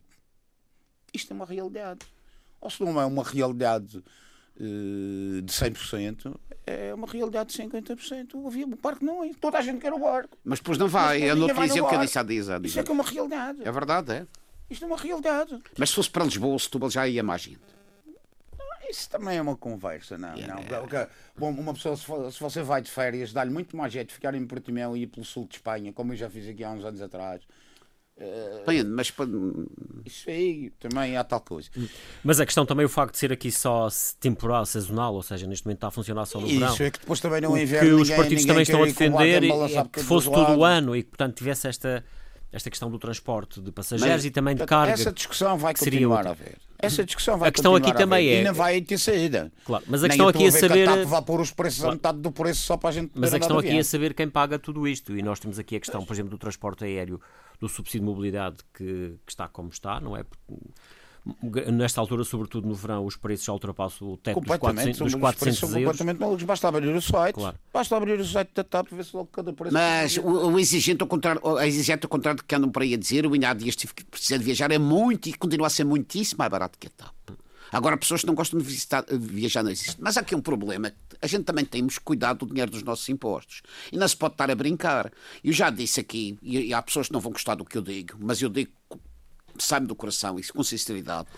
[1.13, 2.07] Isto é uma realidade.
[2.61, 4.03] Ou se não é uma realidade
[4.59, 6.35] de 100%,
[6.67, 8.35] é uma realidade de 50%.
[8.35, 9.31] O, avião, o parque não é.
[9.41, 10.37] Toda a gente quer o barco.
[10.45, 11.23] Mas depois não vai.
[11.23, 12.49] Eu não dizia o que eu disse há dias.
[12.49, 13.61] Isto é que é uma realidade.
[13.65, 14.27] É verdade, é.
[14.69, 15.59] Isto é uma realidade.
[15.79, 17.79] Mas se fosse para Lisboa Setúbal já ia mais gente.
[18.91, 20.55] Isso também é uma conversa, não, yeah.
[20.55, 21.09] não.
[21.37, 24.97] Bom, uma pessoa, se você vai de férias, dá-lhe muito mais jeito ficar em Portimão
[24.97, 27.43] e ir pelo sul de Espanha, como eu já fiz aqui há uns anos atrás.
[28.67, 29.13] Bem, mas
[30.09, 31.71] isso aí também há tal coisa.
[32.25, 35.65] Mas a questão também o facto de ser aqui só temporal, sazonal, ou seja, neste
[35.65, 36.75] momento está a funcionar só no isso verão.
[36.75, 37.89] Isso é que depois também não inverno.
[37.89, 41.03] Que os partidos também estão a defender e, é que fosse todo o ano e
[41.03, 42.05] que portanto tivesse esta
[42.51, 44.93] esta questão do transporte de passageiros Mas, e também de carga.
[44.93, 46.59] Essa discussão vai continuar a haver.
[46.79, 49.53] Essa discussão vai a questão aqui também é e não vai ter saída.
[49.65, 51.93] Claro, mas a questão aqui é saber que a TAP vai pôr os preços claro.
[51.93, 54.29] a metade do preço só para a gente Mas a questão aqui é saber quem
[54.31, 57.21] paga tudo isto e nós temos aqui a questão, por exemplo, do transporte aéreo,
[57.61, 60.25] do subsídio de mobilidade que, que está como está, não é?
[61.73, 65.63] Nesta altura, sobretudo no verão, os preços já ultrapassam o teto dos 400, dos 400
[65.63, 65.85] euros.
[65.85, 66.45] completamente malucos.
[66.45, 67.35] Basta abrir o site.
[67.35, 67.57] Claro.
[67.73, 69.75] Basta abrir o site da TAP e ver se logo cada preço.
[69.75, 72.95] Mas o, o, exigente, ao contrário, a exigente, ao contrário do que andam por aí
[72.95, 75.67] a dizer, o ainda há dias tive que precisar de viajar, é muito e continua
[75.67, 77.39] a ser muitíssimo mais barato que a TAP.
[77.71, 79.97] Agora, pessoas que não gostam de visitar, viajar não existem.
[79.99, 80.93] Mas há aqui um problema.
[81.21, 83.63] A gente também temos que cuidar do dinheiro dos nossos impostos.
[83.93, 85.13] E não se pode estar a brincar.
[85.45, 88.17] Eu já disse aqui, e há pessoas que não vão gostar do que eu digo,
[88.19, 88.71] mas eu digo
[89.65, 91.29] sai-me do coração, isso com sinceridade,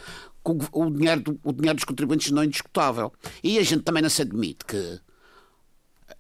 [0.45, 3.13] o, dinheiro do, o dinheiro dos contribuintes não é indiscutável.
[3.43, 5.01] E a gente também não se admite que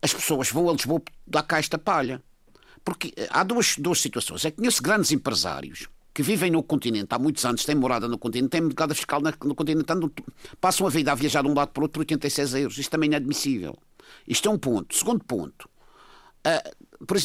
[0.02, 2.22] as pessoas vão a Lisboa dar cá esta palha.
[2.84, 4.44] Porque eh, há duas, duas situações.
[4.44, 8.18] É que conheço grandes empresários que vivem no continente há muitos anos, têm morada no
[8.18, 9.86] continente, têm mercado fiscal no continente,
[10.60, 12.78] passam a vida a viajar de um lado para o outro por 86 euros.
[12.78, 13.78] Isto também é inadmissível.
[14.26, 14.94] Isto é um ponto.
[14.94, 15.68] Segundo ponto,
[16.46, 17.20] uh, por, uh,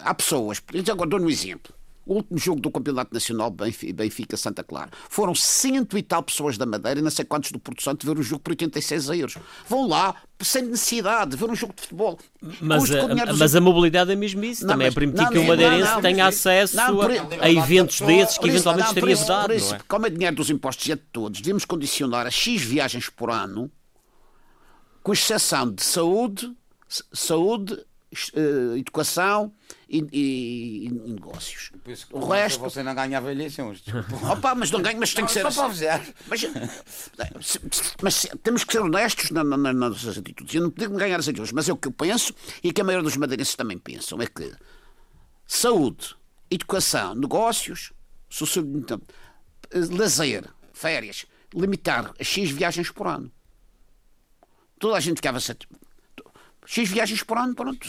[0.00, 1.74] há pessoas, agora dou-lhe um exemplo.
[2.10, 4.90] O último jogo do Campeonato Nacional Benfica-Santa Clara.
[5.08, 8.18] Foram cento e tal pessoas da Madeira e não sei quantos do Porto Santo ver
[8.18, 9.38] o jogo por 86 euros.
[9.68, 12.18] Vão lá sem necessidade de ver um jogo de futebol.
[12.60, 14.66] Mas, a, mas a mobilidade é mesmo isso.
[14.66, 17.06] Não, também é permitir não, que o madeirense não, tenha acesso não, a,
[17.42, 19.46] a, eventos desses que eventualmente estaria vedado.
[19.46, 19.78] Por isso, é?
[19.86, 23.30] como é dinheiro dos impostos e é de todos, devemos condicionar a X viagens por
[23.30, 23.70] ano,
[25.00, 26.52] com exceção de saúde,
[27.12, 27.78] saúde,
[28.76, 29.52] educação
[29.88, 31.70] e, e, e negócios.
[32.10, 32.60] O resto.
[32.60, 33.82] Você não ganha velhice uns.
[34.30, 35.50] Opa, mas não ganha, mas tem que ser.
[35.50, 35.86] Só assim.
[35.86, 37.58] para Mas,
[38.02, 40.54] mas, temos que ser honestos na, na, nas atitudes.
[40.54, 42.84] Eu não digo ganhar as eleições, mas é o que eu penso e que a
[42.84, 44.52] maioria dos madeirenses também pensam: é que
[45.46, 46.16] saúde,
[46.50, 47.92] educação, negócios,
[48.56, 49.00] então,
[49.72, 53.30] lazer, férias, limitar a X viagens por ano.
[54.80, 55.38] Toda a gente ficava
[56.70, 57.80] X viagens por ano, pronto.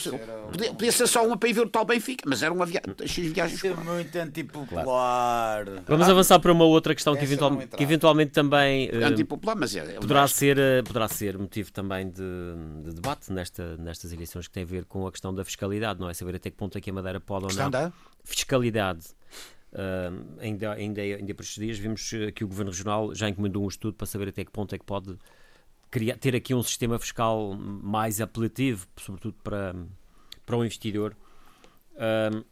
[0.51, 2.81] Podia, podia, ser só uma para ir ver o tal Benfica, mas era uma via...
[3.05, 3.83] X viagens por ano.
[3.83, 5.65] Muito antipopular.
[5.87, 9.81] Vamos avançar para uma outra questão que, eventual, que eventualmente também uh, antipopular, mas é,
[9.81, 12.23] é poderá, ser, uh, poderá ser motivo também de,
[12.83, 16.09] de, debate nesta, nestas eleições que tem a ver com a questão da fiscalidade, não
[16.09, 16.15] é?
[16.15, 17.69] Saber até que ponto é que a Madeira pode ou não.
[17.69, 17.93] Da?
[18.23, 19.05] Fiscalidade.
[19.73, 23.67] Uh, ainda, ainda, ainda por estes dias vimos que o Governo Regional já encomendou um
[23.67, 25.15] estudo para saber até que ponto é que pode
[25.91, 29.75] criar, ter aqui um sistema fiscal mais apelativo, sobretudo para,
[30.45, 31.15] para o investidor,
[32.33, 32.43] um,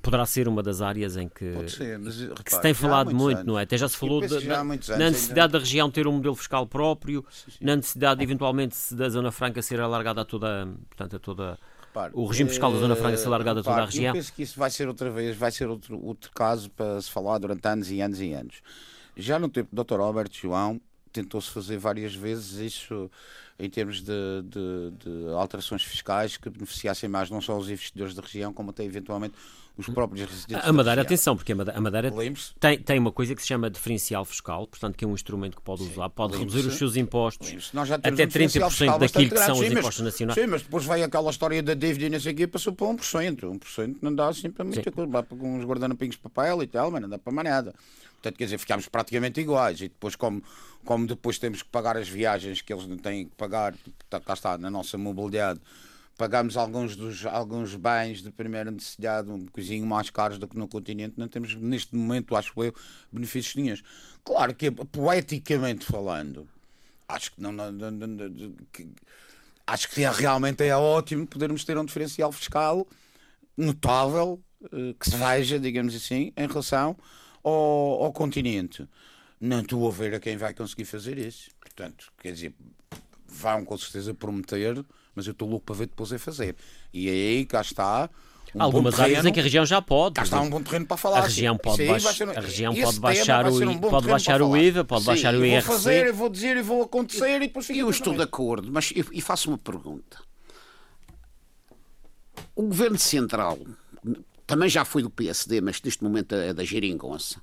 [0.00, 3.38] poderá ser uma das áreas em que, ser, mas, repare, que se tem falado muito,
[3.38, 3.46] anos.
[3.46, 3.64] não é?
[3.64, 5.48] Até já se falou de, na, na, necessidade ainda...
[5.48, 7.58] da região ter um modelo fiscal próprio, sim, sim.
[7.60, 12.24] na necessidade, eventualmente, da Zona Franca ser alargada a toda, portanto, a toda repare, o
[12.24, 14.14] regime fiscal da Zona Franca ser alargado repare, a toda a região.
[14.14, 17.10] Eu penso que isso vai ser outra vez, vai ser outro, outro caso para se
[17.10, 18.62] falar durante anos e anos e anos.
[19.16, 20.00] Já no tempo do Dr.
[20.00, 20.80] Albert João,
[21.16, 23.10] tentou-se fazer várias vezes isso
[23.58, 28.20] em termos de, de, de, alterações fiscais que beneficiassem mais não só os investidores da
[28.20, 29.34] região, como até eventualmente
[29.78, 30.66] os próprios residentes.
[30.66, 32.12] A Madeira, atenção, porque a Madeira,
[32.58, 35.62] tem, tem uma coisa que se chama diferencial fiscal, portanto, que é um instrumento que
[35.62, 39.46] pode usar, pode reduzir os seus impostos até um diferencial 30% fiscal daquilo que são
[39.46, 39.52] grande.
[39.52, 40.38] os Sim, mas- impostos nacionais.
[40.38, 42.86] Sim, mas depois veio aquela história da dívida e não sei o quê, passou para
[42.86, 43.50] 1%.
[43.58, 44.90] 1% não dá assim para muita Sim.
[44.90, 45.10] coisa.
[45.10, 47.74] Dá para uns guardanapinhos de papel e tal, mas não dá para mais nada.
[48.14, 49.80] Portanto, quer dizer, ficámos praticamente iguais.
[49.80, 50.42] E depois, como,
[50.86, 53.74] como depois temos que pagar as viagens que eles não têm que pagar,
[54.08, 55.60] tá- cá está, na nossa mobilidade,
[56.16, 60.66] pagamos alguns dos alguns bens de primeira necessidade um coisinho mais caros do que no
[60.66, 62.74] continente, não temos neste momento, acho eu,
[63.12, 63.82] benefícios nenhums.
[64.24, 66.48] Claro que poeticamente falando,
[67.08, 68.88] acho que não, não- não- não- que-
[69.66, 72.86] acho que é, realmente é ótimo podermos ter um diferencial fiscal
[73.56, 74.40] notável
[74.72, 76.96] eh, que se veja, digamos assim, em relação
[77.44, 78.88] ao, ao continente.
[79.40, 81.50] Não estou a ver a quem vai conseguir fazer isso.
[81.60, 82.54] Portanto, quer dizer,
[83.28, 84.82] vão com certeza prometer,
[85.14, 86.56] mas eu estou louco para ver depois a fazer.
[86.92, 88.08] E aí cá está.
[88.54, 90.14] Um algumas áreas terreno, em que a região já pode.
[90.14, 91.18] Cá está um bom terreno para falar.
[91.18, 94.56] A região pode, baix- um- a região pode baixar o, um pode baixar o.
[94.56, 95.66] IVA, pode Sim, baixar o eu IRC.
[95.66, 98.72] Vou fazer, eu vou dizer, eu vou acontecer e depois fica Eu estou de acordo,
[98.72, 100.18] mas e, e faço uma pergunta.
[102.54, 103.58] O governo central
[104.46, 107.42] também já foi do PSD, mas neste momento é da Geringonça.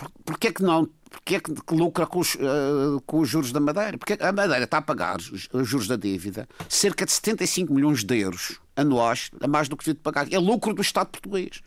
[0.00, 0.88] Por- Porquê é que não?
[1.10, 3.98] Porquê é que lucra com os, eh, com os juros da Madeira?
[3.98, 8.04] Porque a Madeira está a pagar os, os juros da dívida cerca de 75 milhões
[8.04, 10.32] de euros anuais, a mais do que devia de pagar.
[10.32, 11.60] É lucro do Estado português.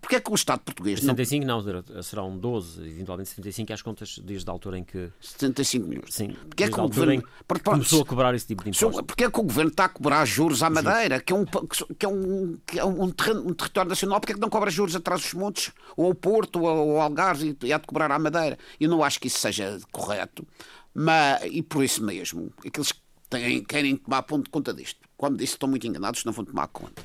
[0.00, 1.14] Porquê é que o Estado português não...
[1.14, 6.14] 75 não, serão 12, eventualmente 75 às contas desde a altura em que, 75 milhões.
[6.14, 7.22] sim, Porquê é que o governo...
[7.22, 9.02] que começou a cobrar esse tipo de impostos.
[9.06, 12.04] Porque é que o governo está a cobrar juros à Madeira, que é um, que
[12.04, 14.94] é um, que é um, terreno- um território nacional, porque é que não cobra juros
[14.94, 18.58] atrás dos montes, ou ao Porto, ou ao Algarve, e há de cobrar à Madeira?
[18.78, 20.46] Eu não acho que isso seja correto,
[20.92, 25.36] mas, e por isso mesmo, aqueles que têm, querem tomar ponto de conta disto, como
[25.36, 27.02] disse, estão muito enganados, não vão tomar conta.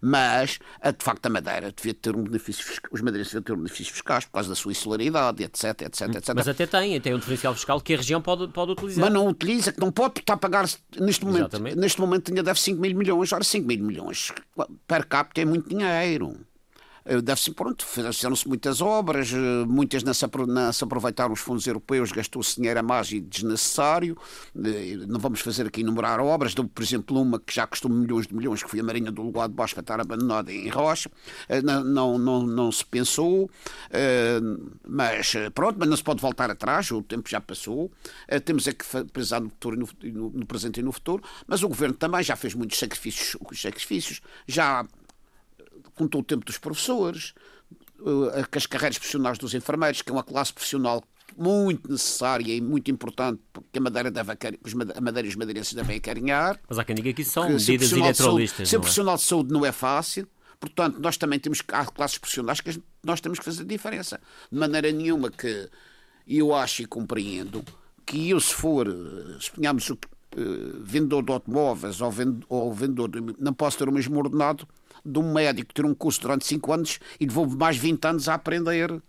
[0.00, 0.58] Mas,
[0.98, 3.92] de facto, a Madeira devia ter um benefício fiscal, os madeirenses deviam ter um benefício
[3.92, 6.34] fiscais por causa da sua insularidade, etc, etc, etc.
[6.34, 9.04] Mas até tem, tem um diferencial fiscal que a região pode, pode utilizar.
[9.04, 11.54] Mas não utiliza, que não pode estar a pagar neste momento.
[11.54, 11.76] Exatamente.
[11.76, 13.32] Neste momento ainda deve 5 mil milhões.
[13.32, 14.32] Ora, 5 mil milhões
[14.88, 16.36] per capita é muito dinheiro.
[17.04, 21.66] Eh, Deve-se, pronto, fizeram-se muitas obras, eh, muitas não se, não se aproveitaram os fundos
[21.66, 24.16] europeus, gastou-se dinheiro a mais e desnecessário.
[24.56, 28.34] Eh, Não vamos fazer aqui enumerar obras, por exemplo, uma que já custou milhões de
[28.34, 31.10] milhões, que foi a Marinha do Lugar de Bosca, estar abandonada em Rocha.
[31.64, 33.50] Não, não, não, não se pensou,
[34.86, 37.90] mas pronto, mas não se pode voltar atrás, o tempo já passou.
[38.44, 41.94] Temos é que pensar no futuro, no- no presente e no futuro, mas o governo
[41.94, 44.84] também já fez muitos sacrifícios, sacrifícios já
[45.94, 47.34] contou o tempo dos professores,
[48.00, 51.02] eh, as carreiras profissionais dos enfermeiros, que é uma classe profissional
[51.36, 53.40] muito necessária e muito importante,
[53.72, 56.60] que a Madeira deve, a Madeira e os madeirenses devem acarinhar.
[56.68, 58.68] Mas há quem diga que isso são medidas profissional de saúde- eleitoralistas.
[58.68, 58.78] Ser é?
[58.78, 60.28] profissional de saúde não é fácil.
[60.60, 64.20] Portanto, nós também temos que- há classes profissionais que nós temos que fazer diferença.
[64.50, 65.68] De maneira nenhuma que
[66.28, 67.64] eu acho e compreendo
[68.04, 69.98] que eu, se for, eh, suponhamos, o
[70.36, 70.40] eh,
[70.82, 74.66] vendedor de automóveis ou, vend- ou vendedor, de, não posso ter o mesmo ordenado
[75.04, 78.34] de um médico ter um curso durante 5 anos e levou mais 20 anos a
[78.34, 79.02] aprender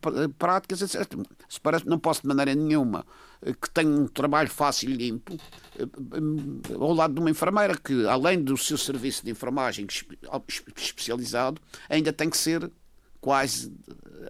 [0.00, 1.12] pr- práticas, etc.
[1.48, 3.04] Se parece, não posso de maneira nenhuma
[3.42, 5.36] eh, que tenha um trabalho fácil e limpo
[6.78, 10.18] ao lado de uma enfermeira que, além do seu serviço de enfermagem espe-
[10.76, 12.70] especializado, ainda tem que ser
[13.20, 13.72] quase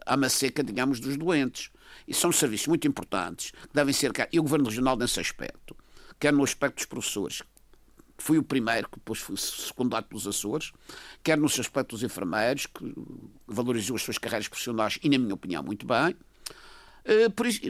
[0.07, 1.71] à maceca, digamos, dos doentes.
[2.07, 4.13] E são serviços muito importantes que devem ser.
[4.33, 5.77] E o Governo Regional, nesse aspecto,
[6.19, 7.43] quer no aspecto dos professores,
[8.19, 10.73] fui o primeiro, que depois fui secundado pelos Açores,
[11.23, 12.95] quer no aspecto dos enfermeiros, que
[13.47, 16.15] valorizou as suas carreiras profissionais e, na minha opinião, muito bem.
[17.05, 17.61] Eh, Por isso,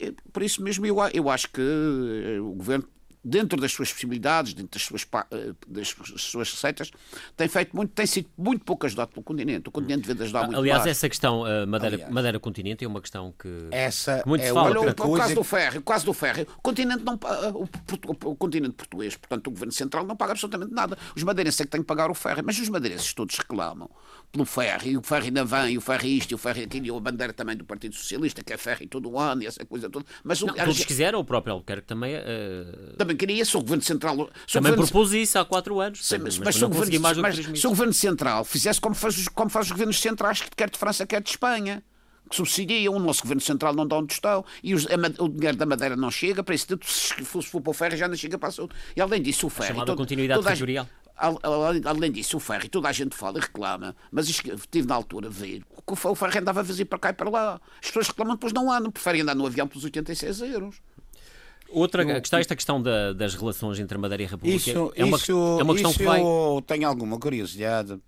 [0.00, 2.88] eh, por isso mesmo, eu, eu acho que eh, o governo,
[3.28, 6.90] dentro das suas possibilidades, dentro das suas, eh, das suas receitas,
[7.36, 9.68] tem feito muito, tem sido muito pouco ajudado pelo continente.
[9.68, 10.90] O continente devia ajudar muito Aliás, mais.
[10.96, 12.12] essa questão, uh, Madeira, Aliás.
[12.12, 13.48] Madeira Continente, é uma questão que.
[13.70, 16.46] Essa Muito é se fala, Olha, o, o caso do ferro, o caso do ferro.
[16.58, 20.32] O continente não pa- o, portu- o continente português, portanto, o governo central não paga
[20.32, 20.96] absolutamente nada.
[21.14, 23.90] Os madeirenses é que têm que pagar o ferro, mas os madeirenses todos reclamam
[24.30, 26.60] pelo ferro, e o ferro ainda vem, e o ferro é isto, e o ferro
[26.60, 29.42] é aquilo, e a bandeira também do Partido Socialista, que é ferro todo o ano,
[29.42, 30.04] e essa coisa toda.
[30.22, 33.60] Mas o, Não, a todos quiseram, o próprio Albuquerque também, uh, também queria, se o
[33.60, 34.14] governo central.
[34.14, 36.04] o também governo- propôs isso há quatro anos.
[36.06, 37.56] Sim, mas, mas, mas se, o governo, mas 3 mil.
[37.56, 40.78] se o governo central fizesse como faz, os- como faz os governos centrais, quer de
[40.78, 41.82] França, quer de Espanha,
[42.28, 45.56] que subsidiam, o nosso governo central não dá onde estão, e os- a o dinheiro
[45.56, 48.06] da Madeira não chega, para isso tudo, se for, se for para o ferro, já
[48.06, 48.74] não chega para a saúde.
[48.94, 49.64] E além disso, o ferro.
[49.64, 50.86] e chamada todo- continuidade toda a-
[51.84, 54.58] Além disso, o ferro, e toda a gente fala e reclama, mas isto que eu
[54.70, 57.12] tive na altura de ver, que o fe- o ferro andava vazio para cá e
[57.12, 57.60] para lá.
[57.82, 60.80] As pessoas reclamam, depois não andam, preferem andar no avião pelos 86 euros.
[61.70, 65.04] Outra questão, esta questão da- das relações entre a Madeira e a República Isso, é,
[65.04, 66.20] uma, isso, é uma questão isso que vai.
[66.20, 68.00] eu tenho alguma curiosidade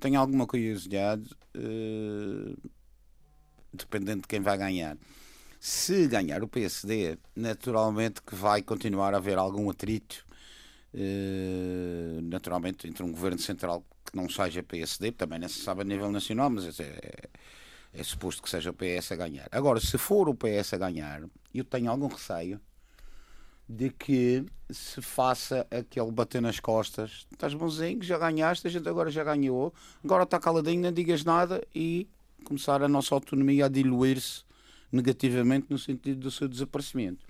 [0.00, 2.56] tenho alguma curiosidade, uh,
[3.72, 4.96] dependendo de quem vai ganhar.
[5.58, 10.24] Se ganhar o PSD, naturalmente que vai continuar a haver algum atrito,
[12.24, 16.10] naturalmente, entre um governo central que não seja PSD, também não se sabe a nível
[16.10, 17.28] nacional, mas é, é,
[18.00, 19.48] é suposto que seja o PS a ganhar.
[19.52, 21.22] Agora, se for o PS a ganhar,
[21.54, 22.60] eu tenho algum receio
[23.68, 27.26] de que se faça aquele bater nas costas.
[27.30, 31.62] Estás bonzinho, já ganhaste, a gente agora já ganhou, agora está caladinho, não digas nada
[31.74, 32.08] e
[32.44, 34.42] começar a nossa autonomia a diluir-se
[34.90, 37.26] negativamente no sentido do seu desaparecimento.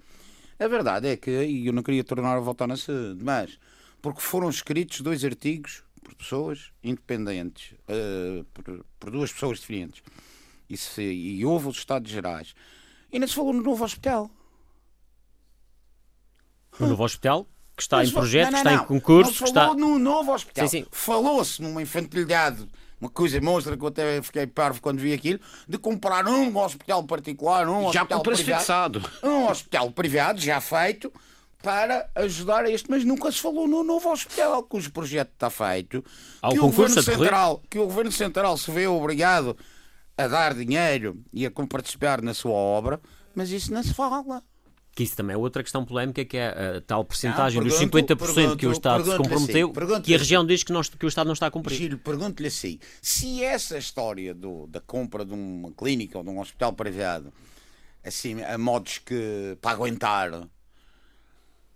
[0.59, 3.59] A verdade é que, e eu não queria tornar a voltar na sede, mas
[4.02, 10.02] porque foram escritos dois artigos por pessoas independentes, uh, por, por, duas pessoas diferentes,
[10.68, 12.54] e, se, e houve os Estados Gerais,
[13.12, 14.30] e não se falou no novo hospital.
[16.80, 17.46] O novo hospital,
[17.76, 19.44] que está Mas, em projeto, não, não, que está em concurso.
[19.44, 19.74] Não, falou está...
[19.74, 20.68] no novo hospital.
[20.90, 22.68] Falou-se numa infantilidade
[23.01, 27.05] uma coisa monstra que eu até fiquei parvo quando vi aquilo, de comprar um hospital
[27.05, 29.11] particular, um já hospital privado, fixado.
[29.22, 31.12] um hospital privado já feito
[31.62, 36.05] para ajudar a este, mas nunca se falou no novo hospital cujo projeto está feito,
[36.40, 39.57] Há que o, governo central, que o governo central se vê obrigado
[40.16, 43.01] a dar dinheiro e a participar na sua obra,
[43.34, 44.42] mas isso não se fala.
[44.99, 48.66] Que isso também é outra questão polémica, que é a tal porcentagem dos 50% que
[48.66, 51.46] o Estado se comprometeu, assim, que a região diz que, que, o Estado não está
[51.46, 51.76] a cumprir.
[51.76, 56.40] Giro, pergunto-lhe assim, se essa história do, da compra de uma clínica ou de um
[56.40, 57.32] hospital privado,
[58.05, 60.32] assim, a modos que, para aguentar,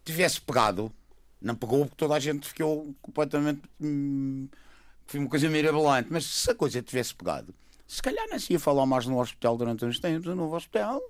[0.04, 0.92] tivesse pegado,
[1.40, 3.62] não pegou porque toda a gente ficou completamente...
[3.80, 4.48] Hum,
[5.06, 7.54] foi uma coisa mirabolante, mas se a coisa tivesse pegado,
[7.86, 11.00] se calhar não se ia falar mais no hospital durante uns tempos, no novo hospital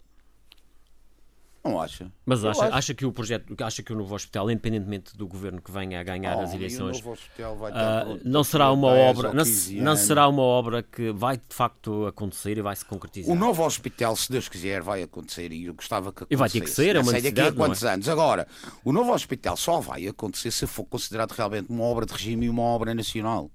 [1.65, 2.11] não acha?
[2.27, 5.71] Mas acha, acha que o projeto, acha que o novo hospital, independentemente do governo que
[5.71, 9.45] venha a ganhar oh, as eleições, uh, não será uma obra, não,
[9.83, 13.33] não, será uma obra que vai de facto acontecer e vai se concretizar.
[13.35, 16.35] O novo hospital, se Deus quiser, vai acontecer e eu gostava que acontecesse.
[16.35, 17.93] E vai ter que ser, é uma sei daqui a quantos é?
[17.93, 18.09] anos.
[18.09, 18.49] Agora,
[18.85, 22.49] o novo hospital só vai acontecer se for considerado realmente uma obra de regime e
[22.49, 23.51] uma obra nacional.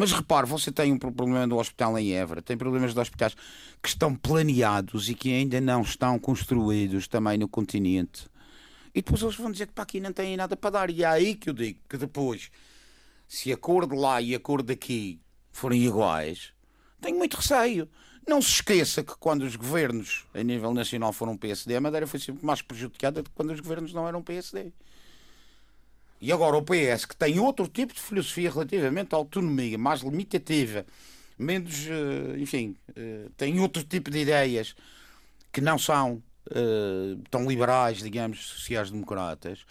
[0.00, 3.36] Mas repare, você tem um problema do hospital em Évora, tem problemas de hospitais
[3.82, 8.26] que estão planeados e que ainda não estão construídos também no continente.
[8.94, 10.88] E depois eles vão dizer que para aqui não têm nada para dar.
[10.88, 12.50] E é aí que eu digo que depois,
[13.28, 15.20] se a cor de lá e a cor daqui
[15.52, 16.54] forem iguais,
[16.98, 17.86] tenho muito receio.
[18.26, 22.20] Não se esqueça que quando os governos a nível nacional foram PSD, a Madeira foi
[22.20, 24.72] sempre mais prejudicada do que quando os governos não eram PSD.
[26.20, 30.84] E agora o PS, que tem outro tipo de filosofia relativamente à autonomia, mais limitativa,
[31.38, 34.74] menos, eh, enfim, eh, tem outro tipo de ideias
[35.50, 39.64] que não são uh, tão liberais, digamos, sociais-democratas.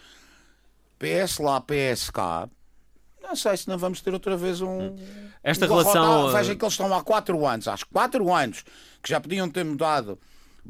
[0.98, 2.48] PS lá, PS cá.
[3.22, 4.96] Não sei se não vamos ter outra vez um.
[5.42, 6.32] Esta um relação.
[6.32, 8.62] Vejam que eles estão há quatro anos, há quatro anos,
[9.02, 10.18] que já podiam ter mudado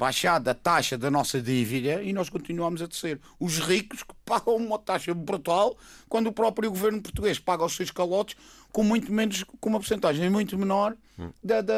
[0.01, 3.19] baixado a taxa da nossa dívida e nós continuamos a descer.
[3.39, 5.77] Os ricos que pagam uma taxa brutal
[6.09, 8.35] quando o próprio governo português paga os seus calotes
[8.71, 10.95] com muito menos, com uma porcentagem muito menor
[11.43, 11.75] da, da...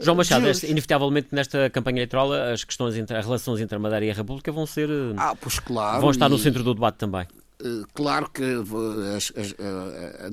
[0.00, 4.06] João Machado, este, inevitavelmente nesta campanha eleitoral as questões entre as relações entre a Madeira
[4.06, 7.26] e a República vão ser ah, pois claro, vão estar no centro do debate também.
[7.62, 10.28] Eh, claro que a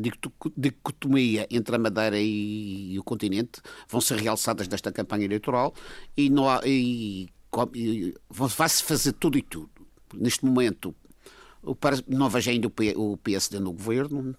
[0.56, 5.74] dicotomia entre a Madeira e o continente vão ser realçadas nesta campanha eleitoral
[6.16, 7.28] e, não há, e,
[7.76, 9.70] e vai-se fazer tudo e tudo.
[10.14, 10.96] Neste momento,
[12.08, 14.36] não vejo ainda o PSD no governo,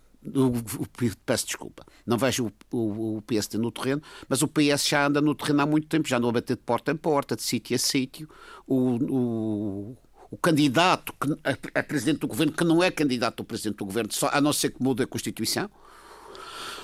[1.27, 5.63] peço desculpa, não vejo o, PSD no terreno, mas o PS já anda no terreno
[5.63, 8.29] há muito tempo, já andou a bater de porta em porta, de sítio a sítio.
[8.67, 9.95] O,
[10.31, 13.85] o candidato que, a, a, presidente do governo, que não é candidato ao presidente do
[13.85, 15.71] governo, só, a não ser que mude a Constituição.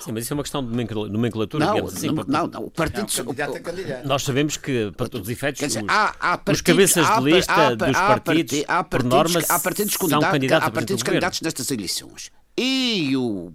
[0.01, 2.07] Sim, mas isso é uma questão de nomenclatura, não, digamos assim.
[2.07, 2.63] Não, não, não.
[2.65, 3.07] O partido...
[3.17, 4.07] Não, candidato é candidato.
[4.07, 7.21] Nós sabemos que, para todos os efeitos, dizer, os, há, há partidos, os cabeças de
[7.23, 11.41] lista há, dos partidos, há partidos, por norma, há partidos são candidatos, há partidos candidatos
[11.41, 12.31] nestas eleições.
[12.55, 13.51] E o,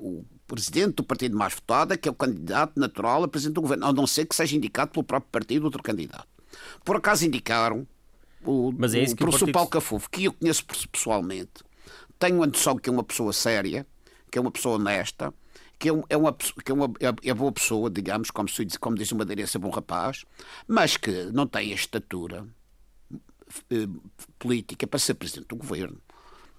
[0.00, 3.54] o, o presidente do partido mais votado é que é o candidato natural a presidente
[3.54, 6.26] do governo, a não ser que seja indicado pelo próprio partido outro candidato.
[6.84, 7.86] Por acaso indicaram
[8.48, 9.52] o, Mas é isso o que professor o.
[9.52, 11.62] Paulo Cafufo, que eu conheço pessoalmente,
[12.18, 13.86] tenho a noção que é uma pessoa séria,
[14.30, 15.32] que é uma pessoa honesta,
[15.78, 18.96] que é, é uma, que é uma é, é boa pessoa, digamos, como, se, como
[18.96, 20.24] diz o madeirense, é bom rapaz,
[20.66, 22.46] mas que não tem a estatura
[23.70, 23.88] eh,
[24.38, 26.00] política para ser presidente do governo.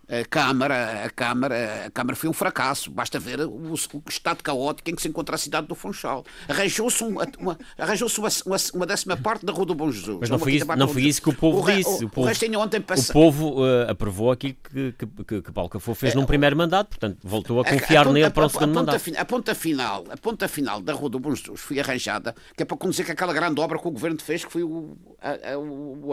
[0.09, 2.89] A Câmara, a Câmara, a Câmara foi um fracasso.
[2.89, 6.25] Basta ver o, o estado caótico em que se encontra a cidade do Funchal.
[6.47, 10.17] Arranjou-se uma, uma, arranjou uma, uma, uma, décima parte da Rua do Bom Jesus.
[10.19, 12.03] Mas não foi isso, não foi isso que o povo o, disse.
[12.03, 12.29] O, o, povo,
[12.59, 16.25] ontem o povo uh, aprovou aquilo que, que, que, que Paulo Cafô fez é, num
[16.25, 18.95] primeiro mandato, portanto voltou a confiar a, a, nele para o segundo mandato.
[19.15, 22.65] A ponta, final, a ponta final da Rua do Bom Jesus foi arranjada, que é
[22.65, 24.97] para conhecer que aquela grande obra que o governo fez, que foi o,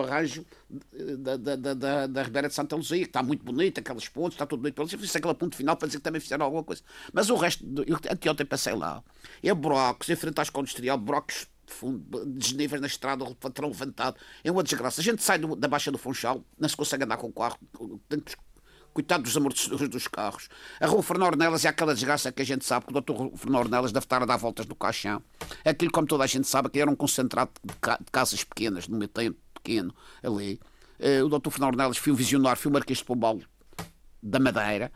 [0.00, 0.44] arranjo
[1.18, 4.46] da, da, da, da, Ribeira de Santa Luzia, que está muito bonita, aquelas pontes, está
[4.46, 4.94] tudo bonito para eles.
[4.94, 6.82] Fiz aquele ponto final para dizer que também fizeram alguma coisa.
[7.12, 9.02] Mas o resto, eu anteontem passei lá,
[9.42, 11.46] é brocos, em frente à escola industrial, brocos
[12.26, 14.16] desníveis na estrada, o patrão levantado.
[14.44, 15.00] É uma desgraça.
[15.00, 17.58] A gente sai do, da Baixa do Funchal, não se consegue andar com o carro,
[18.92, 20.48] Coitado dos amortecedores dos carros.
[20.80, 23.60] A Rua Fernão Ornelas é aquela desgraça que a gente sabe que o doutor Fernão
[23.60, 25.22] Ornelas deve estar a dar voltas no caixão.
[25.62, 28.42] É aquilo, como toda a gente sabe, que era um concentrado de, ca de casas
[28.42, 30.58] pequenas, meu tempo pequeno, ali.
[30.98, 33.38] Uh, o doutor Fernão Ornelas foi um visionário, foi o Marquês de Pombal
[34.26, 34.92] da Madeira.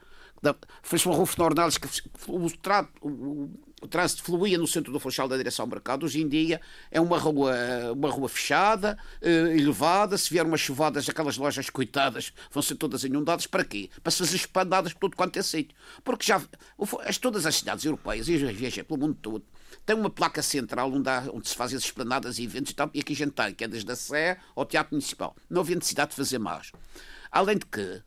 [0.83, 1.87] Fez uma Rua Fernão Ornelas que
[2.27, 3.51] o, trato, o,
[3.83, 6.05] o trânsito fluía no centro do Funchal da direção ao mercado.
[6.05, 6.61] Hoje em dia
[6.91, 7.55] é uma rua,
[7.93, 10.17] uma rua fechada, eh, elevada.
[10.17, 13.47] Se vier umas chuvadas, aquelas lojas coitadas vão ser todas inundadas.
[13.47, 13.91] Para quê?
[14.03, 15.77] Para se fazer espandadas por todo quanto é sítio.
[16.03, 16.41] Porque já
[17.05, 19.45] as, todas as cidades europeias, e eu viajei pelo mundo todo,
[19.85, 22.91] têm uma placa central onde, há, onde se fazem as esplanadas e eventos e tal.
[22.95, 25.37] E aqui a gente tem, que é desde a Sé ao Teatro Municipal.
[25.51, 26.73] Não havia necessidade de fazer mais.
[27.31, 28.03] Além de que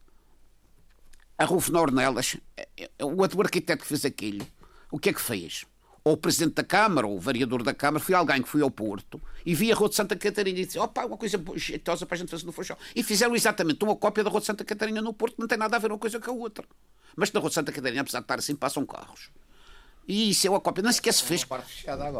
[1.43, 4.47] a Rufo Nornelas, eh, eh, o arquiteto que fez aquilo,
[4.89, 5.65] o que é que fez?
[6.03, 8.71] Ou o Presidente da Câmara, ou o Vereador da Câmara, foi alguém que foi ao
[8.71, 12.15] Porto e via a Rua de Santa Catarina e disse: opa, uma coisa jeitosa para
[12.15, 12.77] a gente fazer no Funchal.
[12.95, 15.75] E fizeram exatamente uma cópia da Rua de Santa Catarina no Porto, não tem nada
[15.75, 16.65] a ver uma coisa com a outra.
[17.15, 19.29] Mas na Rua de Santa Catarina, apesar de estar assim, passam carros.
[20.07, 20.83] E isso é uma cópia.
[20.83, 21.45] Nem sequer se fez.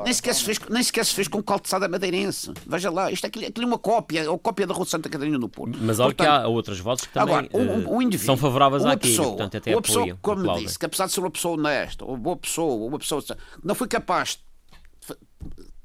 [0.05, 2.53] Nem sequer se fez, nem sequer se fez com calçada madeirense.
[2.65, 4.91] Veja lá, isto é aquilo, aquilo é uma cópia, é uma cópia da Rua de
[4.91, 5.77] Santa Catarina no Porto.
[5.81, 9.11] Mas olha que há outras vozes que também agora, um, um indivíduo, são favoráveis àquilo,
[9.11, 12.17] pessoa, portanto até uma pessoa, como disse, que apesar de ser uma pessoa honesta, uma
[12.17, 13.23] boa pessoa, uma pessoa
[13.63, 14.39] não foi capaz
[15.07, 15.15] de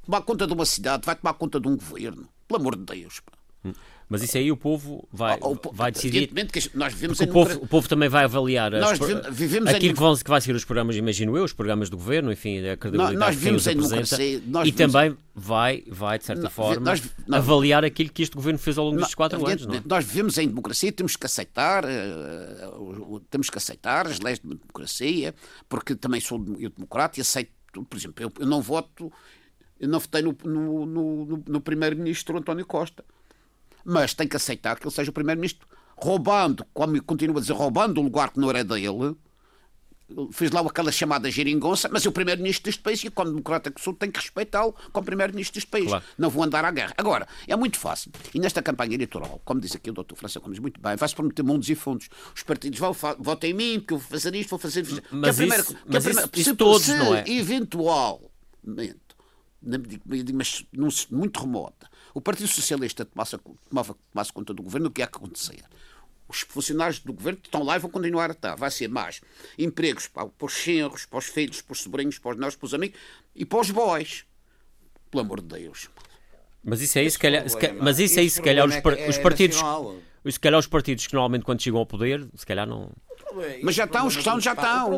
[0.04, 2.28] tomar conta de uma cidade, vai tomar conta de um governo.
[2.46, 3.20] Pelo amor de Deus.
[3.20, 3.32] Pá.
[3.64, 3.72] Hum.
[4.08, 6.28] Mas isso aí o povo vai, o, o, vai decidir.
[6.28, 9.94] Que nós vivemos o, povo, o povo também vai avaliar nós vivemos, vivemos aquilo em...
[9.94, 12.76] que, vão, que vai ser os programas, imagino eu, os programas do governo, enfim, a
[12.76, 14.42] credibilidade nós, nós que vivemos em democracia.
[14.46, 14.92] Nós e vivemos...
[14.92, 18.86] também vai, vai, de certa nós, forma, nós, avaliar aquilo que este governo fez ao
[18.86, 19.66] longo destes quatro anos.
[19.66, 19.82] Não é?
[19.84, 25.34] Nós vivemos em democracia, temos que aceitar, uh, temos que aceitar as leis de democracia,
[25.68, 29.12] porque também sou eu democrata e aceito, por exemplo, eu, eu não voto,
[29.78, 33.04] eu não votei no, no, no, no primeiro-ministro António Costa
[33.88, 35.66] mas tem que aceitar que ele seja o primeiro-ministro
[35.96, 39.16] roubando, como continua a dizer, roubando o lugar que não era dele.
[40.30, 43.80] Fez lá aquela chamada geringonça, mas é o primeiro-ministro deste país e, como democrata que
[43.80, 45.86] sou, tem que respeitá-lo como primeiro-ministro deste país.
[45.86, 46.04] Claro.
[46.16, 46.94] Não vou andar à guerra.
[46.96, 48.12] Agora, é muito fácil.
[48.34, 51.42] E nesta campanha eleitoral, como diz aqui o doutor França Gomes muito bem, vai-se prometer
[51.42, 52.08] mundos e fundos.
[52.34, 55.02] Os partidos vão, votem em mim, porque eu vou fazer isto, vou fazer isto.
[55.10, 57.24] Mas, que é isso, que mas isso, isso, todos, se, não é?
[57.26, 59.00] eventualmente,
[60.32, 63.36] mas muito remota, o Partido Socialista tomasse,
[63.68, 65.62] tomava, tomasse conta do governo, o que é que acontecer?
[66.28, 68.54] Os funcionários do governo estão lá e vão continuar a estar.
[68.54, 69.20] Vai ser mais
[69.58, 72.66] empregos para, para os genros, para os filhos, para os sobrinhos, para os netos, para
[72.66, 72.98] os amigos
[73.34, 74.24] e para os boys.
[75.10, 75.88] Pelo amor de Deus.
[76.62, 78.74] Mas isso é isso, se calhar, se calhar, mas isso é isso, se calhar os,
[78.74, 79.58] é os partidos,
[80.28, 82.90] se calhar os partidos que normalmente quando chegam ao poder, se calhar não.
[83.62, 84.90] Mas já estão, os que estão já estão.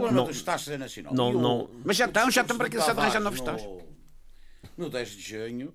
[1.13, 3.63] Não, não, não, mas já estão, já estão para que se arranjar novos estados.
[4.77, 5.75] No 10 de junho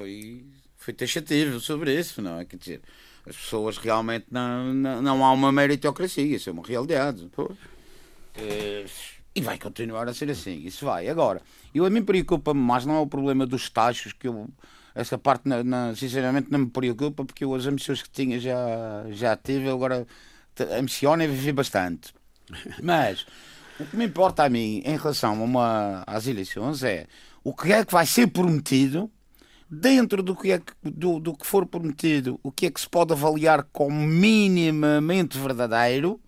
[0.00, 0.46] foi,
[0.76, 2.46] foi taxativo sobre isso, não é?
[2.46, 2.80] Quer dizer,
[3.26, 7.30] as pessoas realmente não, não, não há uma meritocracia, isso é uma realidade.
[8.34, 8.86] É,
[9.34, 11.06] e vai continuar a ser assim, isso vai.
[11.08, 11.42] Agora,
[11.74, 14.48] eu a mim preocupa-me mais, não é o problema dos taxos, que eu,
[14.94, 15.44] essa parte,
[15.96, 20.06] sinceramente, não me preocupa, porque eu, as ambições que tinha já, já tive, agora
[20.78, 22.14] ambiciono é viver bastante.
[22.82, 23.26] Mas
[23.78, 27.06] o que me importa a mim em relação a uma, às eleições é
[27.44, 29.10] o que é que vai ser prometido
[29.70, 32.88] dentro do que, é que, do, do que for prometido, o que é que se
[32.88, 36.20] pode avaliar como minimamente verdadeiro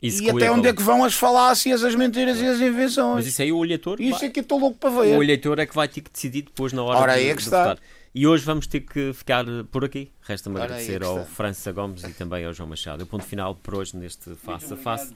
[0.00, 3.16] isso e até onde é que vão as falácias, as mentiras e as invenções.
[3.16, 4.00] Mas isso aí o eleitor.
[4.00, 5.18] Isso é que estou louco para ver.
[5.18, 7.38] O eleitor é que vai ter que decidir depois na hora Ora, de, é que
[7.38, 7.62] de está.
[7.64, 7.78] votar.
[8.14, 10.10] E hoje vamos ter que ficar por aqui.
[10.22, 13.02] Resta-me agradecer é ao França Gomes e também ao João Machado.
[13.02, 15.12] O ponto final por hoje neste Face a Face.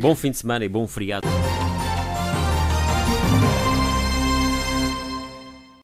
[0.00, 1.28] Bom fim de semana e bom feriado.